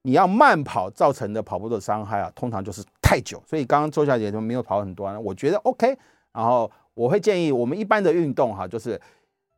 [0.04, 3.44] 你要慢跑造成的跑步的伤害啊，通常就是太久。
[3.46, 5.98] 所以刚刚周小姐就没有跑很多，我觉得 OK。
[6.32, 9.00] 然后我会建议我们一般的运动哈，就是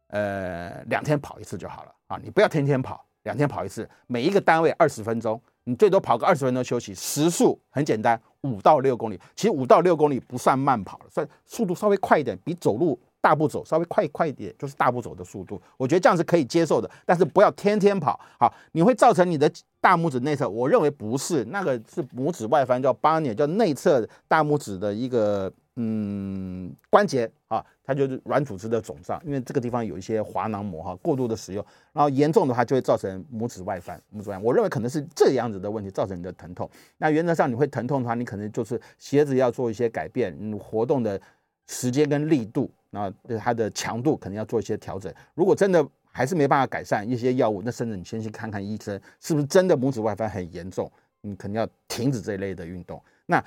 [0.08, 5.40] 呃两天跑一次就好了啊，你不要天天跑，两天跑一次，每一个单位二十分钟。
[5.68, 9.20] 你最多跑个二十分钟休息，时速很简单，五到六公里。
[9.36, 15.62] 其实五到六公里不算慢跑了，算速度稍微快一点，比走路大步走稍微快快一点，就是大步走的速度。
[15.78, 18.20] 我觉得这样是可以接受的，但是不要天天跑。
[18.40, 25.52] 好，你会造成你的大拇指内侧，我认为不是，那个是拇指外翻叫巴尼，叫内侧大拇指的一个。
[25.78, 34.02] 嗯，关节啊，它就是软组织的肿胀，因为这个地方有一些滑囊膜哈、过度的使用，然后严重的话就会造成拇指外翻。
[34.16, 36.70] 拇指外翻，我认为可能是这样子的问题造成你的疼痛。
[36.98, 41.20] 那原则上你会疼痛的话，你可能就是鞋子要做一些改变，你，活动的
[41.68, 45.14] 时间跟力度，然后它的强度可能要做一些调整。
[45.34, 50.90] 如果真的还是没办法改善一些药物，那甚至你先去看看医生，是不是真的拇指外翻很严重？
[51.20, 53.04] 你肯定要停止这一类的运动。
[53.26, 53.44] 那。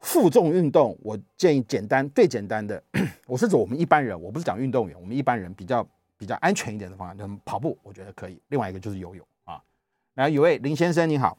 [0.00, 2.82] 负重运动，我建议简单最简单的，
[3.28, 5.86] 我是指我们一般人，我不是讲运动员，我们一般人比较
[6.18, 8.40] 比较安全一点的方案，就是跑步，我觉得可以。
[8.48, 9.60] 另外一个就是游泳啊。
[10.14, 11.36] 来，有位林先生，你好。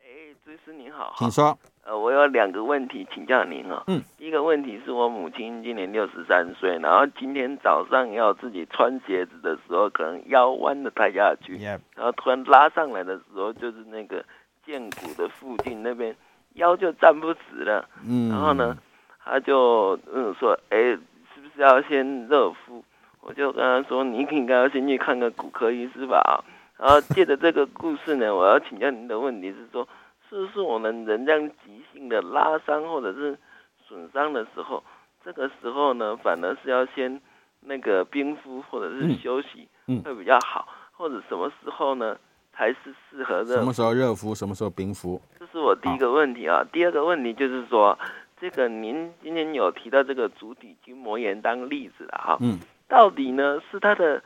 [0.00, 0.06] 哎，
[0.42, 1.14] 朱医师您好。
[1.18, 1.56] 请说。
[1.82, 3.84] 呃，我有两个问题请教您哦。
[3.86, 4.02] 嗯。
[4.16, 14.24] 第一个问题是我母亲今年六十三岁，然后今天早上要自己穿鞋子的时候，可能腰弯的太下去.然后突然拉上来的时候，就是那个
[14.64, 16.16] 荐骨的附近那边。
[16.54, 18.76] 腰就站不直了，嗯，然后呢，
[19.24, 22.84] 他就嗯说，哎，是不是要先热敷？
[23.20, 26.44] 我就跟他说，你应该要先去看个骨科医师吧。
[26.76, 29.86] 然后借着这个故事呢，我要请教您的问题是说，
[30.28, 33.38] 是不是我们人这样急性的拉伤或者是
[33.86, 34.82] 损伤的时候，
[35.24, 37.20] 这个时候呢，反而是要先
[37.60, 39.68] 那个冰敷或者是休息
[40.04, 42.16] 会比较好，或者什么时候呢？
[42.54, 42.76] 还是
[43.10, 43.56] 适合热。
[43.56, 45.20] 什么时候热敷，什么时候冰敷？
[45.38, 46.64] 这是我第一个问题啊。
[46.72, 47.98] 第二个问题就是说，
[48.40, 52.38] 这个您今天有提到这个足底筋膜炎当例子了哈。
[52.40, 52.58] 嗯。
[52.86, 54.22] 到底呢是他的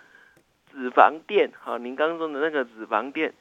[0.70, 1.78] 脂肪垫哈？
[1.78, 3.32] 您刚刚说的那个脂肪垫，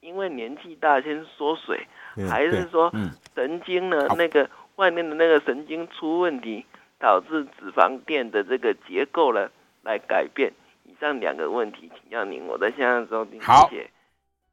[0.00, 1.86] 因为年纪大先缩水，
[2.28, 2.90] 还是说
[3.34, 6.64] 神经呢那个外面的那个神经出问题，
[6.98, 9.48] 导致脂肪垫的这个结构呢
[9.82, 10.52] 来改变？
[10.84, 13.40] 以上两个问题，请教您，我在线上收听。
[13.40, 13.70] 好。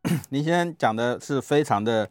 [0.29, 2.09] 您先生讲的是非常的，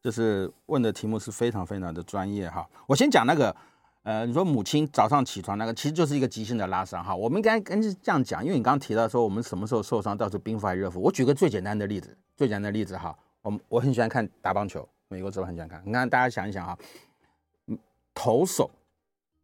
[0.00, 2.68] 就是问的题目是非常非常的专业哈。
[2.86, 3.54] 我先讲那个，
[4.02, 7.14] 呃，你说母亲早上起床那个，其实就是一个急性的拉伤哈。
[7.14, 11.00] 我们应该跟这样讲，因为你刚刚提到说我们什么时候受伤，到时候冰敷还是热敷。
[11.00, 15.82] 我举个最简单的例子，最简单的例子哈，我我很喜欢看打棒球，美国这边很喜欢看。
[15.84, 16.78] 你看大家想一想啊，
[18.14, 18.70] 投手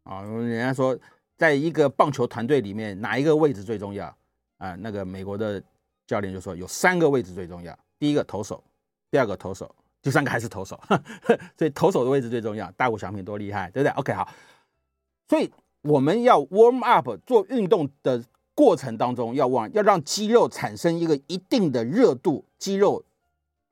[0.04, 0.96] 啊，人家说
[1.36, 4.14] 在一个棒球团队里面哪一个位置最重要
[4.58, 4.76] 啊？
[4.76, 5.60] 那个美国的。
[6.06, 8.62] 教练就说有三个位置最重要，第一个投手，
[9.10, 10.78] 第二个投手，第三个还是投手，
[11.56, 12.70] 所以投手的位置最重要。
[12.72, 14.28] 大谷翔平多厉害，对不对？OK，好。
[15.28, 15.50] 所以
[15.82, 18.22] 我们要 warm up 做运动的
[18.54, 23.02] 过程当中要忘，要让肌肉产生一个一定的热度，肌肉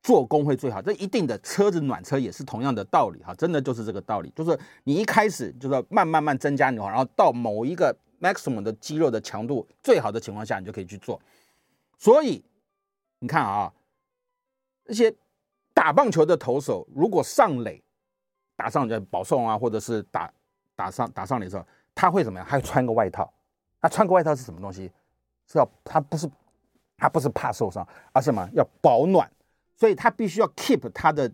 [0.02, 0.80] 做工会最好。
[0.80, 11.20] 这一定的车子暖车也是同样的道理哈，真的就是这个道理，就是你一开始就是要慢慢慢增加牛，然后到某一个 maximum 的肌肉的强度最好的情况下，你就可以去做。
[12.00, 12.42] 所以
[13.18, 13.70] 你看啊，
[14.84, 15.14] 那些
[15.74, 17.84] 打棒球的投手如果上垒，
[18.56, 20.32] 打上就保送啊，或者是打
[20.74, 22.48] 打上打上垒的时候，他会怎么样？
[22.48, 23.30] 他会穿个外套。
[23.82, 24.90] 他穿个外套是什么东西？
[25.46, 26.30] 是要他不是
[26.96, 28.48] 他不是怕受伤，而是什么？
[28.54, 29.30] 要保暖。
[29.76, 31.30] 所以他必须要 keep 他的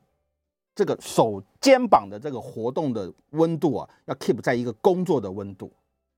[0.74, 5.72] 这个手肩膀的这个活动的温度啊，要 keep 在一个工作的温度。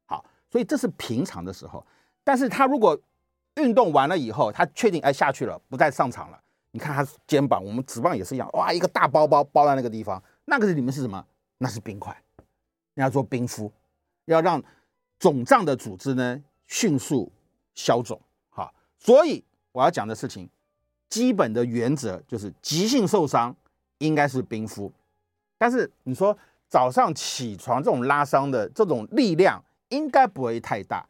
[0.07, 1.87] 好，所以这是平常的时候。
[2.25, 2.99] 但是他如果
[3.59, 6.41] 运动完了以后，他确定哎下去了，不再上场了。
[6.71, 11.25] 你看他肩膀，我们职棒也是一样，哇，一个大包包包在那个地方，那个里面是什么？
[11.59, 12.17] 那是冰块。
[12.95, 13.71] 你要做冰敷，
[14.25, 14.63] 要让。
[15.21, 17.29] 肿胀的组织呢，迅速
[17.75, 18.21] 消肿。
[18.51, 20.49] 好，所以我要讲的事情，
[21.09, 23.53] 基本的原则就是急性受伤
[23.99, 24.93] 应该是冰敷。
[25.59, 31.05] 但是你说早上起床这种拉伤的这种力量应该不会太大，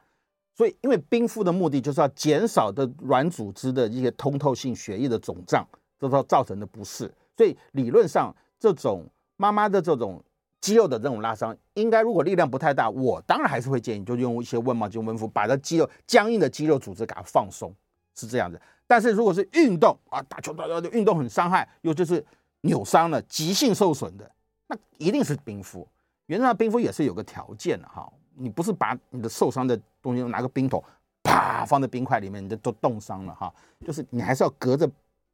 [0.59, 5.65] 所以因为冰敷的目的就是要减少的软组织的一些通透性血液的肿胀，
[6.01, 7.09] 这造造成的不适。
[7.37, 10.21] 所以理论上这种妈妈的这种。
[10.61, 17.73] 肌肉的这种拉伤，应该如果力量不太大，我当然还是会建议，就用一些温毛巾、温敷，把这肌肉僵硬的肌肉组织给它放松，
[18.17, 18.61] 是这样子。
[18.85, 22.23] 但是如果是运动啊，打球打球的运动很伤害，又就是
[22.63, 24.29] 扭伤了、急性受损的，
[24.67, 25.87] 那一定是冰敷。
[26.27, 30.83] 原则上冰敷也是有个条件的哈，你不是把你的受伤的东西拿个冰桶
[31.23, 33.53] 啪放在冰块里面，你就都冻伤了哈。
[33.85, 34.91] 就是你还是要隔着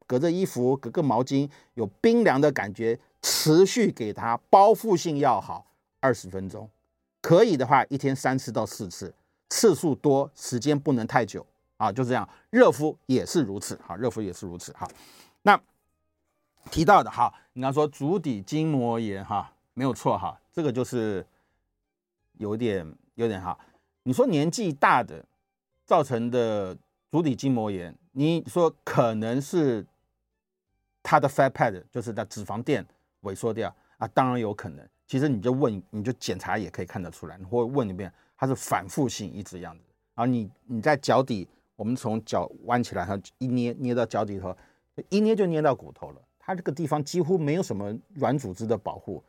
[0.07, 2.99] 隔着衣服，隔个毛巾，有冰凉的感觉。
[3.27, 5.65] 持续给它包覆性要好，
[5.99, 6.69] 二十分钟，
[7.23, 9.15] 可以的话一天三次到四次，
[9.49, 11.47] 次数多，时间不能太久
[11.79, 12.29] 啊，就这样。
[12.51, 14.87] 热敷也是如此，哈，热敷也是如此，哈。
[15.41, 15.59] 那
[16.71, 21.27] 提到的哈，你刚说足底筋膜炎哈，没有错哈，这个就是
[22.39, 23.59] 有点有点哈。
[24.03, 25.25] 你说年纪大的
[25.85, 26.77] 造成的
[27.11, 29.85] 足底筋膜炎，你说可能是
[31.03, 32.87] 他的 fat pad，就是他脂肪垫。
[33.25, 34.87] 萎缩掉啊，当然有可能。
[35.07, 37.39] 其实你就问，你就检查也可以看得出来。
[37.39, 39.85] 你会问一遍，它是反复性一直样子。
[40.15, 44.55] 然后你你在脚底，我们从脚弯起来，然后一捏捏到脚底头，
[45.09, 46.21] 一捏就捏到骨头了。
[46.39, 49.25] 它这个地方几乎没有什么软组织的保护，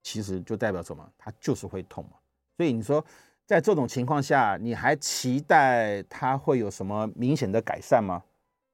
[0.00, 1.04] 其实就代表什么？
[1.18, 2.12] 它就是会痛嘛。
[2.60, 3.02] 所以你说
[3.46, 8.22] 在这种情况下，你还期待它会有什么明显的改善吗？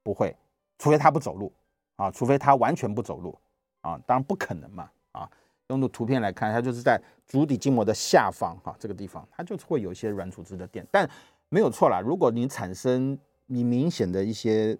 [0.02, 0.34] 不会，
[0.76, 1.52] 除非它不走路
[1.94, 3.38] 啊，除非它完全不走路。
[3.82, 4.90] 啊，当然不可能嘛！
[5.12, 5.30] 啊，
[5.68, 11.08] 用的图片来看，它就是在足底筋膜的下方哈、啊，这个地方它就是会有一些软组织的垫，但
[11.48, 12.00] 没有错啦。
[12.00, 14.76] 如果你产生你明显的一些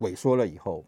[0.00, 0.84] 萎缩了以后，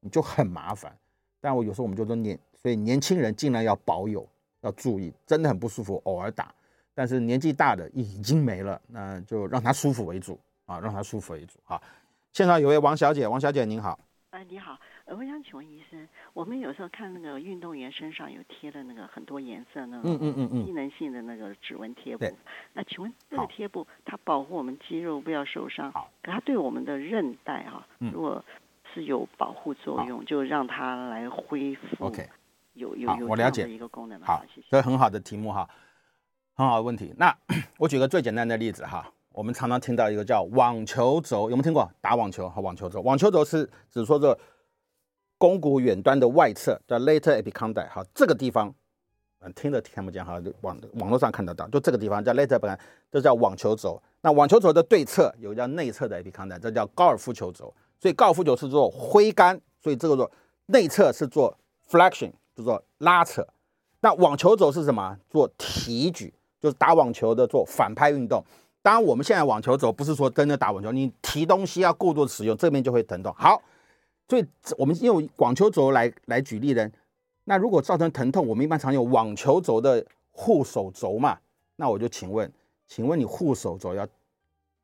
[0.00, 0.94] 你就很麻烦。
[1.40, 4.28] 但我有时候我们就说年，所以年轻人尽量要保有，
[4.60, 6.54] 要注意，真的很不舒服，偶尔打。
[6.94, 11.80] 但是年纪大的已经没了，那就让他舒服为主啊，让他舒服为主啊。
[12.32, 13.98] 现场有位王小姐，王小姐您好。
[14.30, 14.78] 哎，你好。
[15.06, 22.24] 我想请问医生，我们有时候看那个运动员身上有贴的那个很多颜色那种嗯嗯嗯机能性的那个指纹贴布，
[22.72, 25.90] 那请问这个贴布它保护我们肌肉不要受伤，
[26.22, 28.44] 可它对我们的韧带哈，如果
[28.94, 32.04] 是有保护作用，就让它来恢复。
[32.04, 32.28] OK，
[32.80, 34.20] 有有有我了解一个功能。
[34.22, 35.68] 好，这是很好的题目哈，
[36.54, 37.14] 很好的问题。
[37.16, 37.36] 那
[37.78, 41.90] 我举个最简单的例子哈，我们常常听到一个叫网球肘，有没有听过？
[42.00, 44.36] 打网球和网球肘，网球肘是只说这。
[45.42, 48.74] 肱骨远端的外侧叫 latator epicondyle，好，这个地方，
[49.38, 52.78] 嗯，听都听不见，哈，网网络上看得到，就这个地方叫 latator epicondyle，
[53.10, 53.98] 这叫网球肘。
[54.20, 57.72] 那网球肘的对侧有叫内侧的 epicondyle，这叫高尔夫球肘。
[57.98, 60.30] 所以高尔夫球是做挥杆，所以这个做
[60.66, 61.56] 内侧是做
[61.88, 63.46] flexion，就做拉扯。
[64.00, 65.16] 那网球肘是什么？
[65.28, 68.44] 做提举，就是打网球的做反拍运动。
[68.82, 73.34] 当然，我们现在网球肘不是说真的打网球，你提东西要过度使用，这边就会疼痛。
[73.36, 73.62] 好。
[74.28, 74.46] 所以，
[74.78, 76.88] 我们用网球肘来来举例呢。
[77.46, 81.36] 那如果造成疼痛，我们一般常用网球肘的护手肘嘛。
[81.74, 82.48] 那我就请问，
[82.86, 84.06] 请问你护手肘要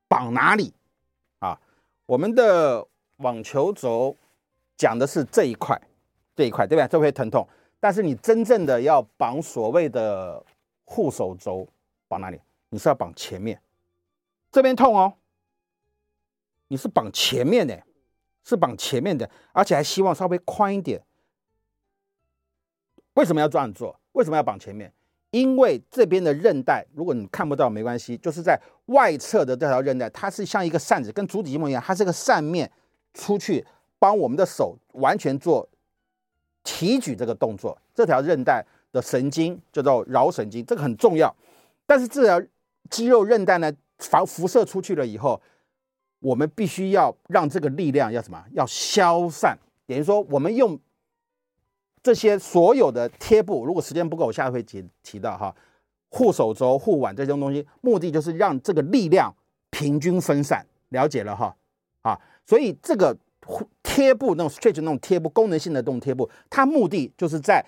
[0.08, 0.74] 绑哪里
[1.38, 1.56] 啊？
[2.06, 2.84] 我们的
[3.18, 4.16] 网球肘
[4.76, 5.80] 讲的是这一块，
[6.37, 6.87] 这一块对吧？
[6.87, 7.45] 这会疼痛。
[7.80, 10.45] 但是你真正的要绑所谓的
[10.84, 11.66] 护手肘，
[12.07, 12.41] 绑哪里？
[12.68, 13.61] 你是要绑前面，
[14.53, 15.14] 这边痛哦。
[16.68, 17.82] 你是绑前面的。
[18.49, 21.03] 是绑前面的，而且还希望稍微宽一点。
[23.14, 23.99] 为什么要这样做？
[24.12, 24.93] 为什么要绑前面？
[25.32, 32.70] 因为这边的韧带，如果你看不到没关系，就是在外侧的这条韧带，它是像一个扇子，跟足底筋膜一样，它是个扇面
[33.14, 33.66] 出去，
[33.99, 35.68] 帮我们的手完全做
[36.66, 37.78] 提举这个动作。
[37.94, 38.62] 这条韧带
[38.92, 41.32] 的神经叫做桡神经，这个很重要。
[41.86, 42.44] 但是这条
[42.90, 45.40] 肌肉韧带呢，防辐射出去了以后，
[46.18, 48.44] 我们必须要让这个力量要什么？
[48.52, 49.56] 要消散。
[49.86, 50.78] 等于说，我们用
[52.02, 55.54] 这些所有的贴布，如果时间不够，我下回提提到哈，
[56.08, 59.32] 护手肘、护腕这些东西，目的就是让这个力量
[59.70, 60.66] 平均分散。
[60.90, 61.54] 了解了哈，
[62.02, 63.16] 啊，所以这个
[63.97, 67.64] 贴布那种 stretch 那种贴布，功能性的这种贴布，它目的就是在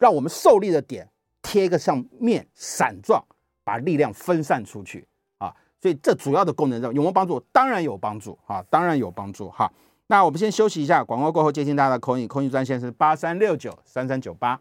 [0.00, 1.08] 让我们受力的点
[1.42, 3.24] 贴一个像面伞状，
[3.62, 5.06] 把力量分散出去
[5.38, 5.54] 啊。
[5.80, 7.38] 所以这主要的功能上有没有帮助？
[7.52, 9.72] 当然有帮助啊，当然有帮助哈。
[10.08, 14.60] 那我们先休息一下，广告过后接听大家的 call in，call in 专线是八三六九三三九八，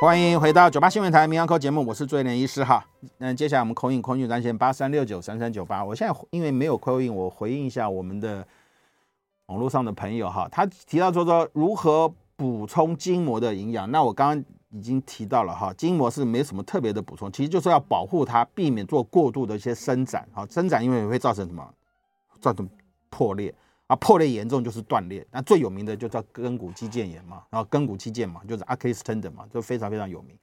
[0.00, 2.84] 欢迎回到九八新闻台民谣 call 节目，我是朱一莲医师哈。
[3.18, 5.84] 那接下来我们 call in，call in 专线八三六九三三九八。
[5.84, 8.44] 我现在因为没有 call in，我回应一下我们的
[9.46, 13.90] 网络上的朋友哈，他提到说说如何补充筋膜的营养。
[13.90, 20.26] 那我刚刚已经提到了哈，筋膜是没什么特别的补充，其实就是要保护它，避免做过度的一些伸展。
[20.32, 21.68] 好，伸展因为会造成什么？
[22.40, 22.68] 造成
[23.10, 23.54] 破裂。
[23.88, 30.38] 啊，破裂严重就是断裂，那最有名的就叫根骨肌腱炎嘛，然后根骨肌腱嘛，就是 a c h i l l s tendon 嘛，就非常非常有名。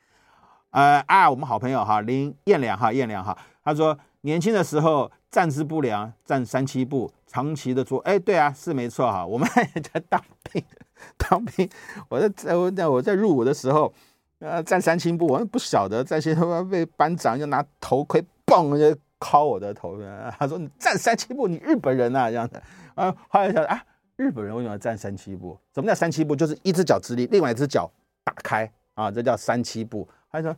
[0.70, 10.63] 呃啊，我们好朋友哈林彦良哈彦良哈，他说年轻的时候站姿不良，站三七步，长期的做，哎，对啊，是没错哈，我们也在当兵，
[11.17, 11.70] 当兵，
[12.09, 13.93] 我在我在我在入伍的时候，
[14.39, 19.97] 呃，站三七步，我不晓得在些他妈被班长就拿头盔嘣就敲我的头，
[20.38, 22.61] 他说你站三七步，你日本人啊这样的。
[22.95, 23.82] 啊，后来想啊，
[24.17, 25.57] 日本人为什么要站三七步？
[25.74, 26.36] 什么叫三七步？
[26.36, 27.89] 就是一只脚直立，另外一只脚
[28.26, 30.05] 打开啊，这叫三七步。
[30.30, 30.53] 他说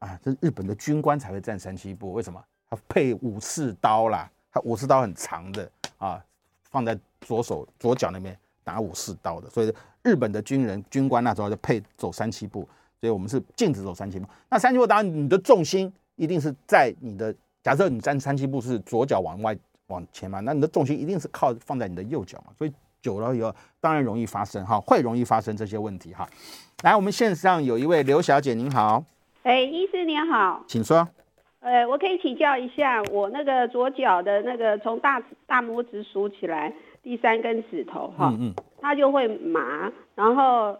[0.00, 2.42] 啊，这日本的军官才会站三七步，为什么？
[2.68, 6.22] 他配武士刀啦，他武士刀很长的啊，
[6.70, 12.68] 放在左手左脚那边打武士刀的，所以日本的军人军官那时候就配走三七步，
[13.00, 14.26] 所以我们是禁止走三七步。
[14.48, 19.56] 那三七步当然你的重心一定是在你的，假设你站三七步是左脚往外。
[19.88, 26.28] 往前嘛，那你的重心一定是靠放在你的右脚嘛，所以久了以后，当然容易发生哈，会容易发生这些问题哈。
[26.82, 29.04] 来，我们线上有一位刘小姐，您好。
[29.44, 31.08] 哎，医师您好，请说。
[31.66, 40.76] 呃，我可以请教一下，我那个左脚的那个从大大拇指数起来第三根指头哈，嗯嗯，它就会麻，然后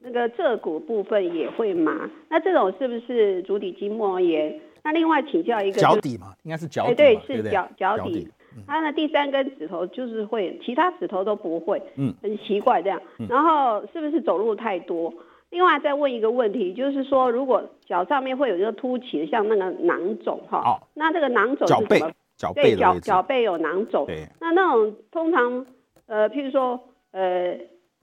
[0.00, 4.60] 那个侧骨部分也会麻，那这种是不是足底筋膜炎？
[4.82, 8.28] 那另外请教一个，脚底嘛，应该是脚底，哎，对，是脚脚底。
[8.66, 13.00] 它的第三根指头就是会，其他指头都不会，嗯，很奇怪这样。
[13.28, 15.14] 然后是不是走路太多？
[15.54, 22.12] 另外再问一个问题，就是说如果脚上面会有一个凸起的，像那个囊肿哈，那这个囊肿是什么？
[22.36, 24.04] 脚背，脚脚背有囊肿。
[24.40, 25.64] 那那种通常，
[26.06, 27.56] 呃，譬如说，呃，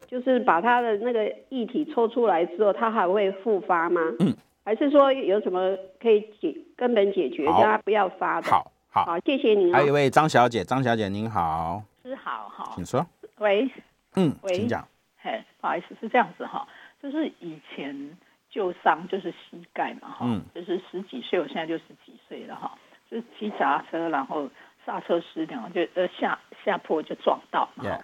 [0.07, 3.99] 就是把它的那个液体抽出来之后，它还会复发吗？
[4.19, 4.33] 嗯，
[4.63, 8.49] 还是说有什么可以解根本解决，让它不要发的？
[8.49, 8.71] 好。
[8.93, 9.73] 好，好，谢谢您。
[9.73, 13.05] 还有一位张小姐，张小姐您好，是好好，请说。
[13.39, 13.69] 喂，
[14.15, 14.87] 嗯，喂，请讲。
[15.17, 16.67] 嘿，不好意思，是这样子哈，
[17.01, 18.17] 就是以前
[18.49, 22.77] 旧伤就是膝盖嘛哈，嗯，就是十几岁，我现在就十几岁了哈，
[23.09, 24.49] 就是骑脚踏车，然后
[24.85, 27.83] 刹车失灵，就呃下下坡就撞到嘛。
[27.85, 28.01] Yeah.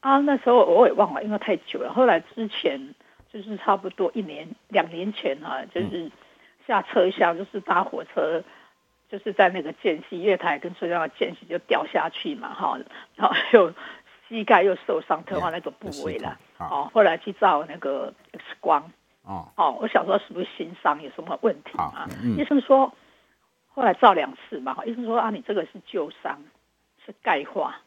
[0.00, 1.92] 啊，那时候我也忘了，因为太久了。
[1.92, 2.94] 后来之前
[3.32, 6.10] 就是差不多一年两年前哈，就是
[6.66, 8.44] 下车厢就是搭火车。
[9.10, 12.78] 就是在那个间隙月台跟车厢的间隙就掉下去嘛，哈，
[13.16, 13.72] 然后又
[14.28, 18.82] 膝盖又受伤，特化那个部位了，哦，后来去照那个 X 光，
[19.22, 22.06] 哦，哦，我想说是不是心伤有什么问题啊？
[22.22, 22.92] 嗯、医生说，
[23.68, 26.38] 后来照两次嘛，医生说啊，你这个是旧伤，
[27.04, 27.80] 是钙化，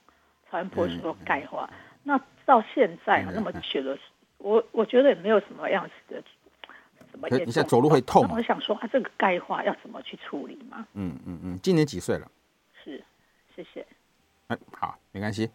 [0.49, 3.97] 超音波说钙化，嗯、那到现在那么久了，
[4.39, 6.23] 我我觉得也没有什么样子的。
[7.29, 8.25] 你现在走路会痛？
[8.31, 10.87] 我想说啊，这个钙化要怎么去处理嘛？
[10.93, 12.25] 嗯嗯嗯，今年几岁了？
[12.83, 13.03] 是，
[13.53, 13.85] 谢谢。
[14.47, 15.51] 哎，好，没关系。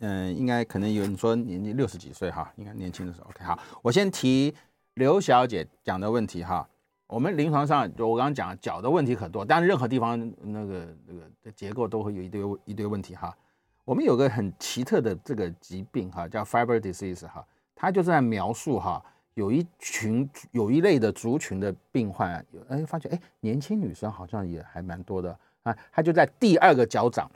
[0.00, 3.28] 嗯，应该可能有人说年纪六十几岁哈，应该年轻的时候。
[3.30, 4.54] OK，好，我先提
[4.94, 6.68] 刘小姐讲的问题哈。
[7.06, 13.36] 我们临床上就，我刚刚讲脚的问题很多，但是任何地方那个那个的结构都会有一堆一堆问题哈。
[13.84, 19.02] 我们有个很奇特的这个疾病哈，叫 Fiber Disease 哈，它就是在描述哈。
[19.34, 27.30] 有一群有一类的族群的病患，有哎发觉哎年轻女生好像也还蛮多的啊，她就在第二个脚掌，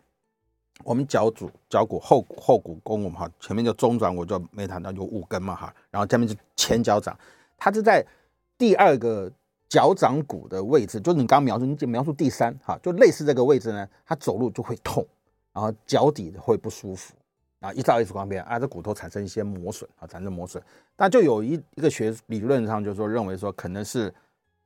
[0.82, 7.16] 我们脚趾脚骨后后骨弓我们哈前面就中转我就没谈到有五根嘛哈，然后下面是前脚掌，
[7.56, 8.04] 它是在
[8.58, 9.30] 第二个
[9.68, 15.06] 脚掌骨的位置，就是你刚刚描述，你描述第三哈，就类似这个位置呢，他走路就会痛，
[15.52, 17.14] 然后脚底会不舒服
[17.60, 20.62] 啊，一照 X 光片啊，这骨头产生一些磨损啊，产生磨损，
[20.96, 24.12] 那就有一一个学理论上就是说认为说可能是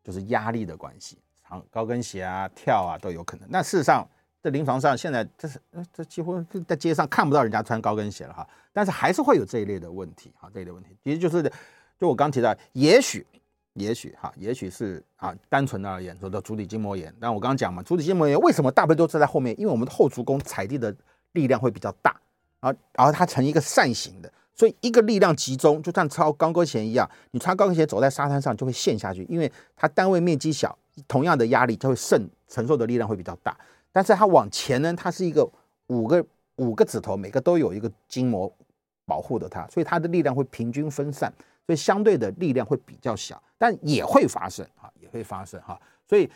[0.02, 3.46] 就是压力的关系，长高跟鞋啊跳啊都有可能。
[3.50, 4.06] 那事实上，
[4.42, 5.60] 在临床上现在这是
[5.92, 11.42] 这几乎在街上看不到人家穿高跟鞋了哈，但是还是会有这一类的问题哈，这一类问题其实就是
[11.98, 13.26] 就我刚提到，也许。
[13.74, 17.14] 也许哈，也许是啊，单纯的而言，说的足底筋膜炎。
[17.20, 19.54] 但我刚刚讲嘛，足底筋膜炎为什么大部分都是在后面？
[19.56, 20.92] 因为我们的后足弓踩地的
[21.30, 22.10] 力量会比较大，
[22.58, 30.76] 啊，然后它呈一个扇形的，所以一个力量集中，就像穿高跟鞋一样，你穿高跟鞋走在沙滩上就会陷下去，因为它单位面积小，
[31.06, 33.56] 同样的压力就会承承受的力量会比较大。
[33.92, 35.48] 但是它往前呢，它是一个
[35.88, 36.24] 五个
[36.56, 38.52] 五个指头，每个都有一个筋膜
[39.04, 41.32] 保护的它，所以它的力量会平均分散。
[41.66, 45.78] 所以相对的力量会比较小，但也会发生啊，也会发生哈。
[46.06, 46.26] 所以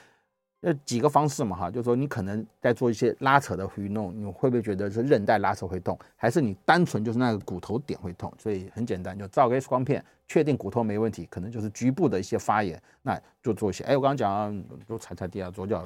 [0.64, 8.32] 那几个方式嘛哈，就是说你可能在做一些拉扯的运动，你会不会觉得是韧带拉扯会痛，还是你单纯就是那个骨头点会痛？
[8.38, 13.82] 所以很简单，就照个 X 光片，确定骨头没问题，可能就是局部的一些发炎，那就做一些。
[13.82, 15.84] 哎，我刚刚讲就踩踩地啊，左脚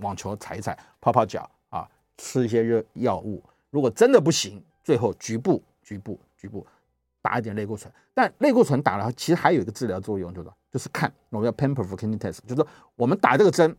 [0.00, 1.86] 网球踩一踩，泡泡脚啊，
[2.16, 3.44] 吃一些热药物。
[3.68, 6.66] 如果真的不行，最后局部局部局部。
[7.24, 12.66] 打一点类固醇，但类固醇打了，其实还有一个治疗作用，就是就是看我们叫 pain provoking test，就是说
[12.96, 13.76] 我们打这个针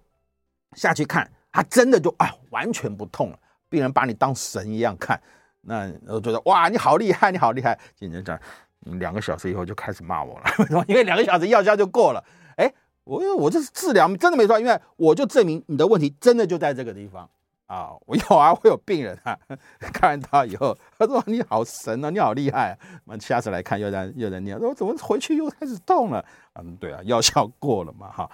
[0.75, 5.19] 下去看，他真的就啊完全不痛了，病人把你当神一样看，
[5.61, 8.39] 那我觉得哇你好厉害，你好厉害，紧接着
[8.81, 10.83] 两个小时以后就开始骂我了，为什么？
[10.87, 12.23] 因为两个小时药效就过了，
[12.57, 17.29] 哎，我我这是治疗真的没错，因为我就证明你的问题真的就在这个地方。
[17.65, 19.35] 啊，我有啊，我有病人啊，
[19.93, 26.23] 看完他以后，他说你好神啊，你好厉害啊，我下次来看又在又在念，说怎么回去又开始痛了？
[26.55, 28.29] 嗯，对啊，药效过了嘛，哈，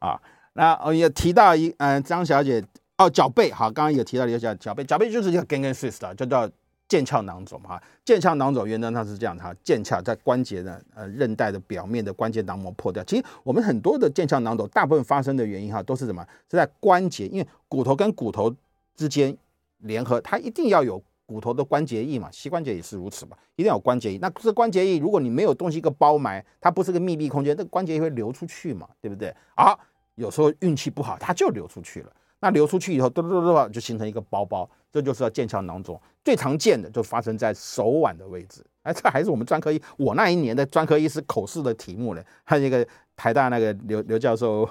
[0.00, 0.20] 啊，
[0.54, 2.62] 那哦也提到一，嗯，张小姐
[2.98, 6.48] 哦，脚背，好，刚刚也提到一个脚背，脚背就是一个 Gangenfist 就叫
[6.88, 16.26] 腱鞘囊肿哈，腱鞘囊肿原则上是这样，哈，腱鞘在关节的呃韧带的表面的关节囊膜破掉，其实我们很多的腱鞘囊肿大部分发生的原因哈，都是什么？
[16.50, 18.54] 是在关节，因为骨头跟骨头。
[18.96, 19.34] 之间
[19.78, 24.18] 联合，它一定要有骨头的关节液嘛，膝关节也是如此嘛，一定要有关节液。
[24.20, 29.34] 那这关节液，如果你没有东西一个包埋，它不是个密闭空间，那关节液会流出去嘛，对不对？
[29.56, 29.80] 好，
[30.20, 32.12] 有时候运气不好，它就流出去了。
[32.38, 36.00] 那流出去以后，嘟嘟嘟嘟，就形成一个包包，这就是要腱鞘囊肿。
[36.22, 38.64] 最常见的就发生在手腕的位置。
[38.82, 42.22] 哎，这还是我们专科医，我那一年的专科医师口试的题目呢。
[42.44, 44.68] 还有一个台大那个刘刘教授，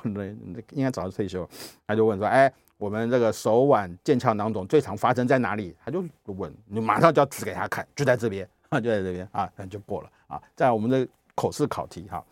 [0.71, 1.47] 应该早就退休，
[1.85, 2.51] 他就问说，哎。
[2.79, 5.75] 我们这个手腕腱鞘囊肿最常发生在哪里？
[5.83, 10.41] 他就问，你马上就要指给他看，就在这边啊，就在这边啊，那就过了啊。
[10.55, 12.23] 在我们的口试考题哈，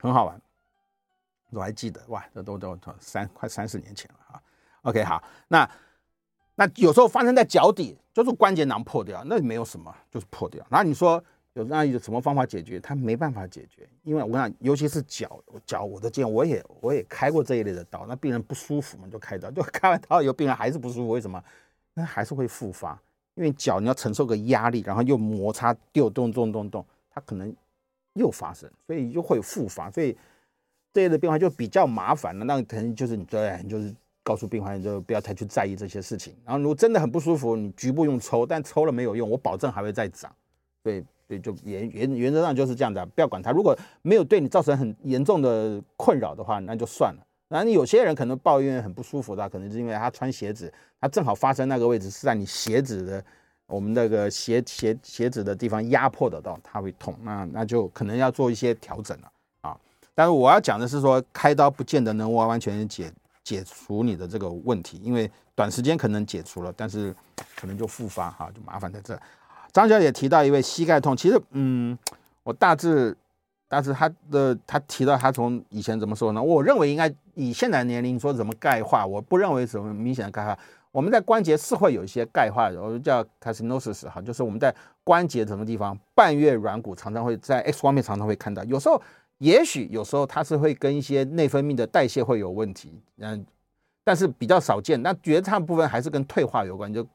[0.00, 0.42] 很好玩，
[1.52, 4.42] 我还记得哇，这都都三快三十年前了啊。
[4.82, 5.70] OK，好，那
[6.54, 10.64] 那有时候发生在脚底，就是关节囊破掉，那没有什么，就是破掉。
[10.68, 11.22] 然后你说。
[11.54, 12.80] 有那有什么方法解决？
[12.80, 21.44] 他没办法解决，因为我想，尤其是脚脚，我的经验，我也我也开过这一类的刀，那病人不舒服嘛，就开刀，就开完刀以后，病人还是不舒服，为什么？
[21.92, 22.98] 那还是会复发，
[23.34, 27.54] 因为脚你要承受个压力，然后又摩擦，又动动动动，它可能
[28.14, 30.16] 又发生，所以就会复发，所以
[30.92, 32.44] 这类的变化就比较麻烦了。
[32.44, 36.34] 那可能就是你对，就是告诉病患就不要太去在意这些事情。
[36.44, 40.32] 然后如果真的很不舒服，你局部用抽，但抽了没有用，我保证还会再长，
[40.82, 41.04] 对。
[41.28, 43.52] 对就原原原则上就是这样的，不要管它。
[43.52, 47.26] 如果没有对你造成很严重的困扰的话，那就算了。
[47.48, 50.70] 那你有些人可能抱怨很不舒服的，可能是因为他穿鞋子，
[51.00, 53.24] 他正好发生那个位置是在你鞋子的
[53.66, 57.16] 我们那个鞋鞋鞋子的地方压迫得到，他会痛。
[57.22, 59.31] 那那就可能要做一些调整了。
[60.14, 67.14] 但是我要讲的是说，开刀不见得能完完全全解解除你的这个问题，因为短时间可能解除了，但是
[67.56, 69.18] 可能就复发哈，就麻烦在这。
[69.72, 71.98] 张小姐提到一位膝盖痛，其实，嗯，
[72.42, 73.16] 我大致，
[73.68, 76.42] 大致他的他提到他从以前怎么说呢？
[76.42, 80.58] 我认为应该以现在年龄说怎么钙化，我不认为什么明显的钙化。
[80.90, 89.00] 我们在关节是会有一些钙化，我们叫 c a s i n o s i s 哈，就是我们在关节什么地方半月软骨常常会在 X 光片常常会看到，有时候
[89.42, 93.44] 也许有时候它是会跟一些内分泌的代谢会有问题，嗯，
[94.04, 95.02] 但是比较少见。
[95.02, 97.06] 那绝大部分还是跟退化有关，就。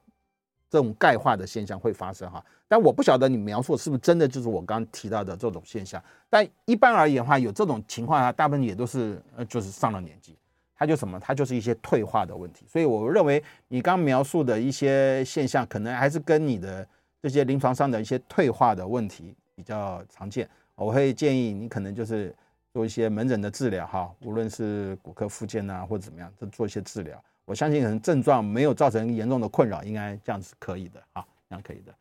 [0.69, 6.03] 这种钙化的现象会发生哈，但我不晓得你描述是不是真的就是我刚刚提到的这种现象。
[6.29, 10.35] 但一般而言的话，有这种情况啊，大部分也都是呃，就是上了年纪，
[10.75, 12.65] 它就什么，它就是一些退化的问题。
[12.67, 16.85] 所以我认为你刚描述的一些现象，可能还是跟你的
[17.21, 20.49] 这些临床上的一些退化的问题比较常见。
[20.77, 22.33] 我会建议你可能就是
[22.71, 27.21] 做一些门诊的治疗哈，无论是骨科复健啊或者怎么样，就做一些治疗。
[27.45, 31.91] 我相信可能症状没有造成严重的困扰，应该这样子可以的啊，这样可以的。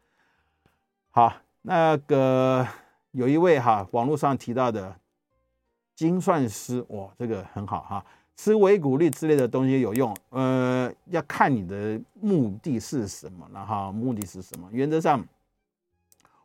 [1.10, 2.68] 好，那个
[3.12, 4.94] 有一位哈网络上提到的
[5.94, 8.04] 精算师，哇，这个很好哈，
[8.36, 14.68] 吃维骨力之类的东西有用，呃，要看你的目的是什么了哈，目的是什么？
[14.70, 15.26] 原则上，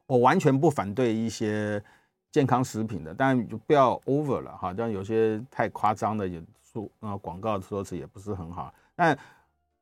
[0.05, 1.83] 我完全不反对一些。
[2.31, 8.73] 健康食品的，但就不要 over 了哈，像有些太夸张的也说啊，广告说辞也不是很好。
[8.95, 9.17] 但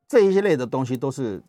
[0.07, 1.39] 这一些类的东西都是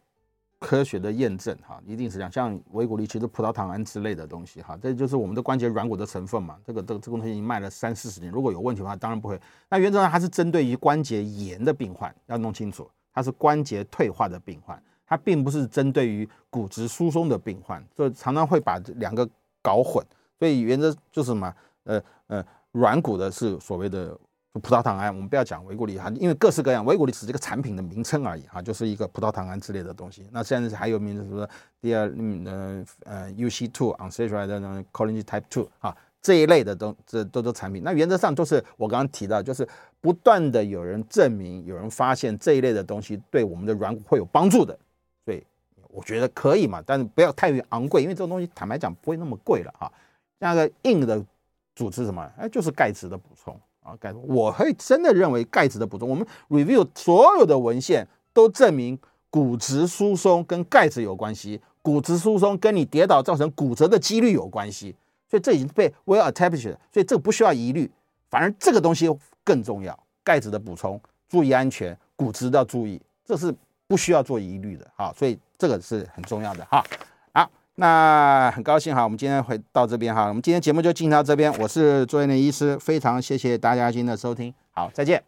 [0.59, 2.31] 科学的验证哈，一定是这样。
[2.31, 6.59] 像维骨力，其实葡萄糖胺之类的东西哈，这就是我们的关节软骨的成分嘛。
[6.67, 9.41] 这个这个这个东西已经卖了三四十年，如果有问题的话，当然不会。
[9.71, 19.27] 那原则上它是针对于关节炎的病患，要弄清楚，它是关节退化的病患，它并不是针对于骨质疏松的病患，所以常常会把两个
[19.63, 20.05] 搞混。
[20.41, 21.55] 所以原则就是什么？
[21.85, 24.17] 呃呃，软骨的是所谓的
[24.53, 30.27] 葡萄糖胺，我们不要讲维骨力哈，因为各式各样，维骨力只是一个产品的名称而已哈，就是一个葡萄糖胺之类的东西。
[30.33, 31.49] 那现在还有名字什么？
[31.81, 37.83] 第二嗯呃呃 UC two unsaturated collagen type two 啊这一类的东这都都产品。
[37.83, 39.67] 那原则上都是我刚刚提到，就是
[40.01, 44.79] 不断的有人证明，有人发现这一类的东西对我们的软骨会有帮助的。
[45.25, 45.43] 所以
[45.89, 49.91] 我觉得可以嘛，但是不要太于昂贵，因为这种东西坦白讲不会那么贵了哈。
[50.41, 51.25] 那个硬的
[51.77, 52.29] 组织什么？
[52.37, 54.13] 哎，就是钙质的补充啊，钙。
[54.13, 58.99] 我会真的认为钙质的补充，我们 review 所有的文献都证明
[59.31, 64.95] 骨质疏松跟钙质有关系，骨质疏松跟你跌倒造成骨折的几率有关系，
[65.29, 67.91] 所以这已经被 well established，所以这个不需要疑虑。
[68.29, 69.09] 反而这个东西
[69.45, 73.55] 更重要，钙质的补充，注意安全，骨质要注意，这是
[73.87, 76.85] 不需要做疑虑的哈，所以这个是很重要的哈。
[77.81, 81.51] 那很高兴哈，我们今天回到这边哈，我们今天节目就进行到这边。
[81.59, 85.23] 我是朱延年医师，非常谢谢大家今天的收听，好，再见。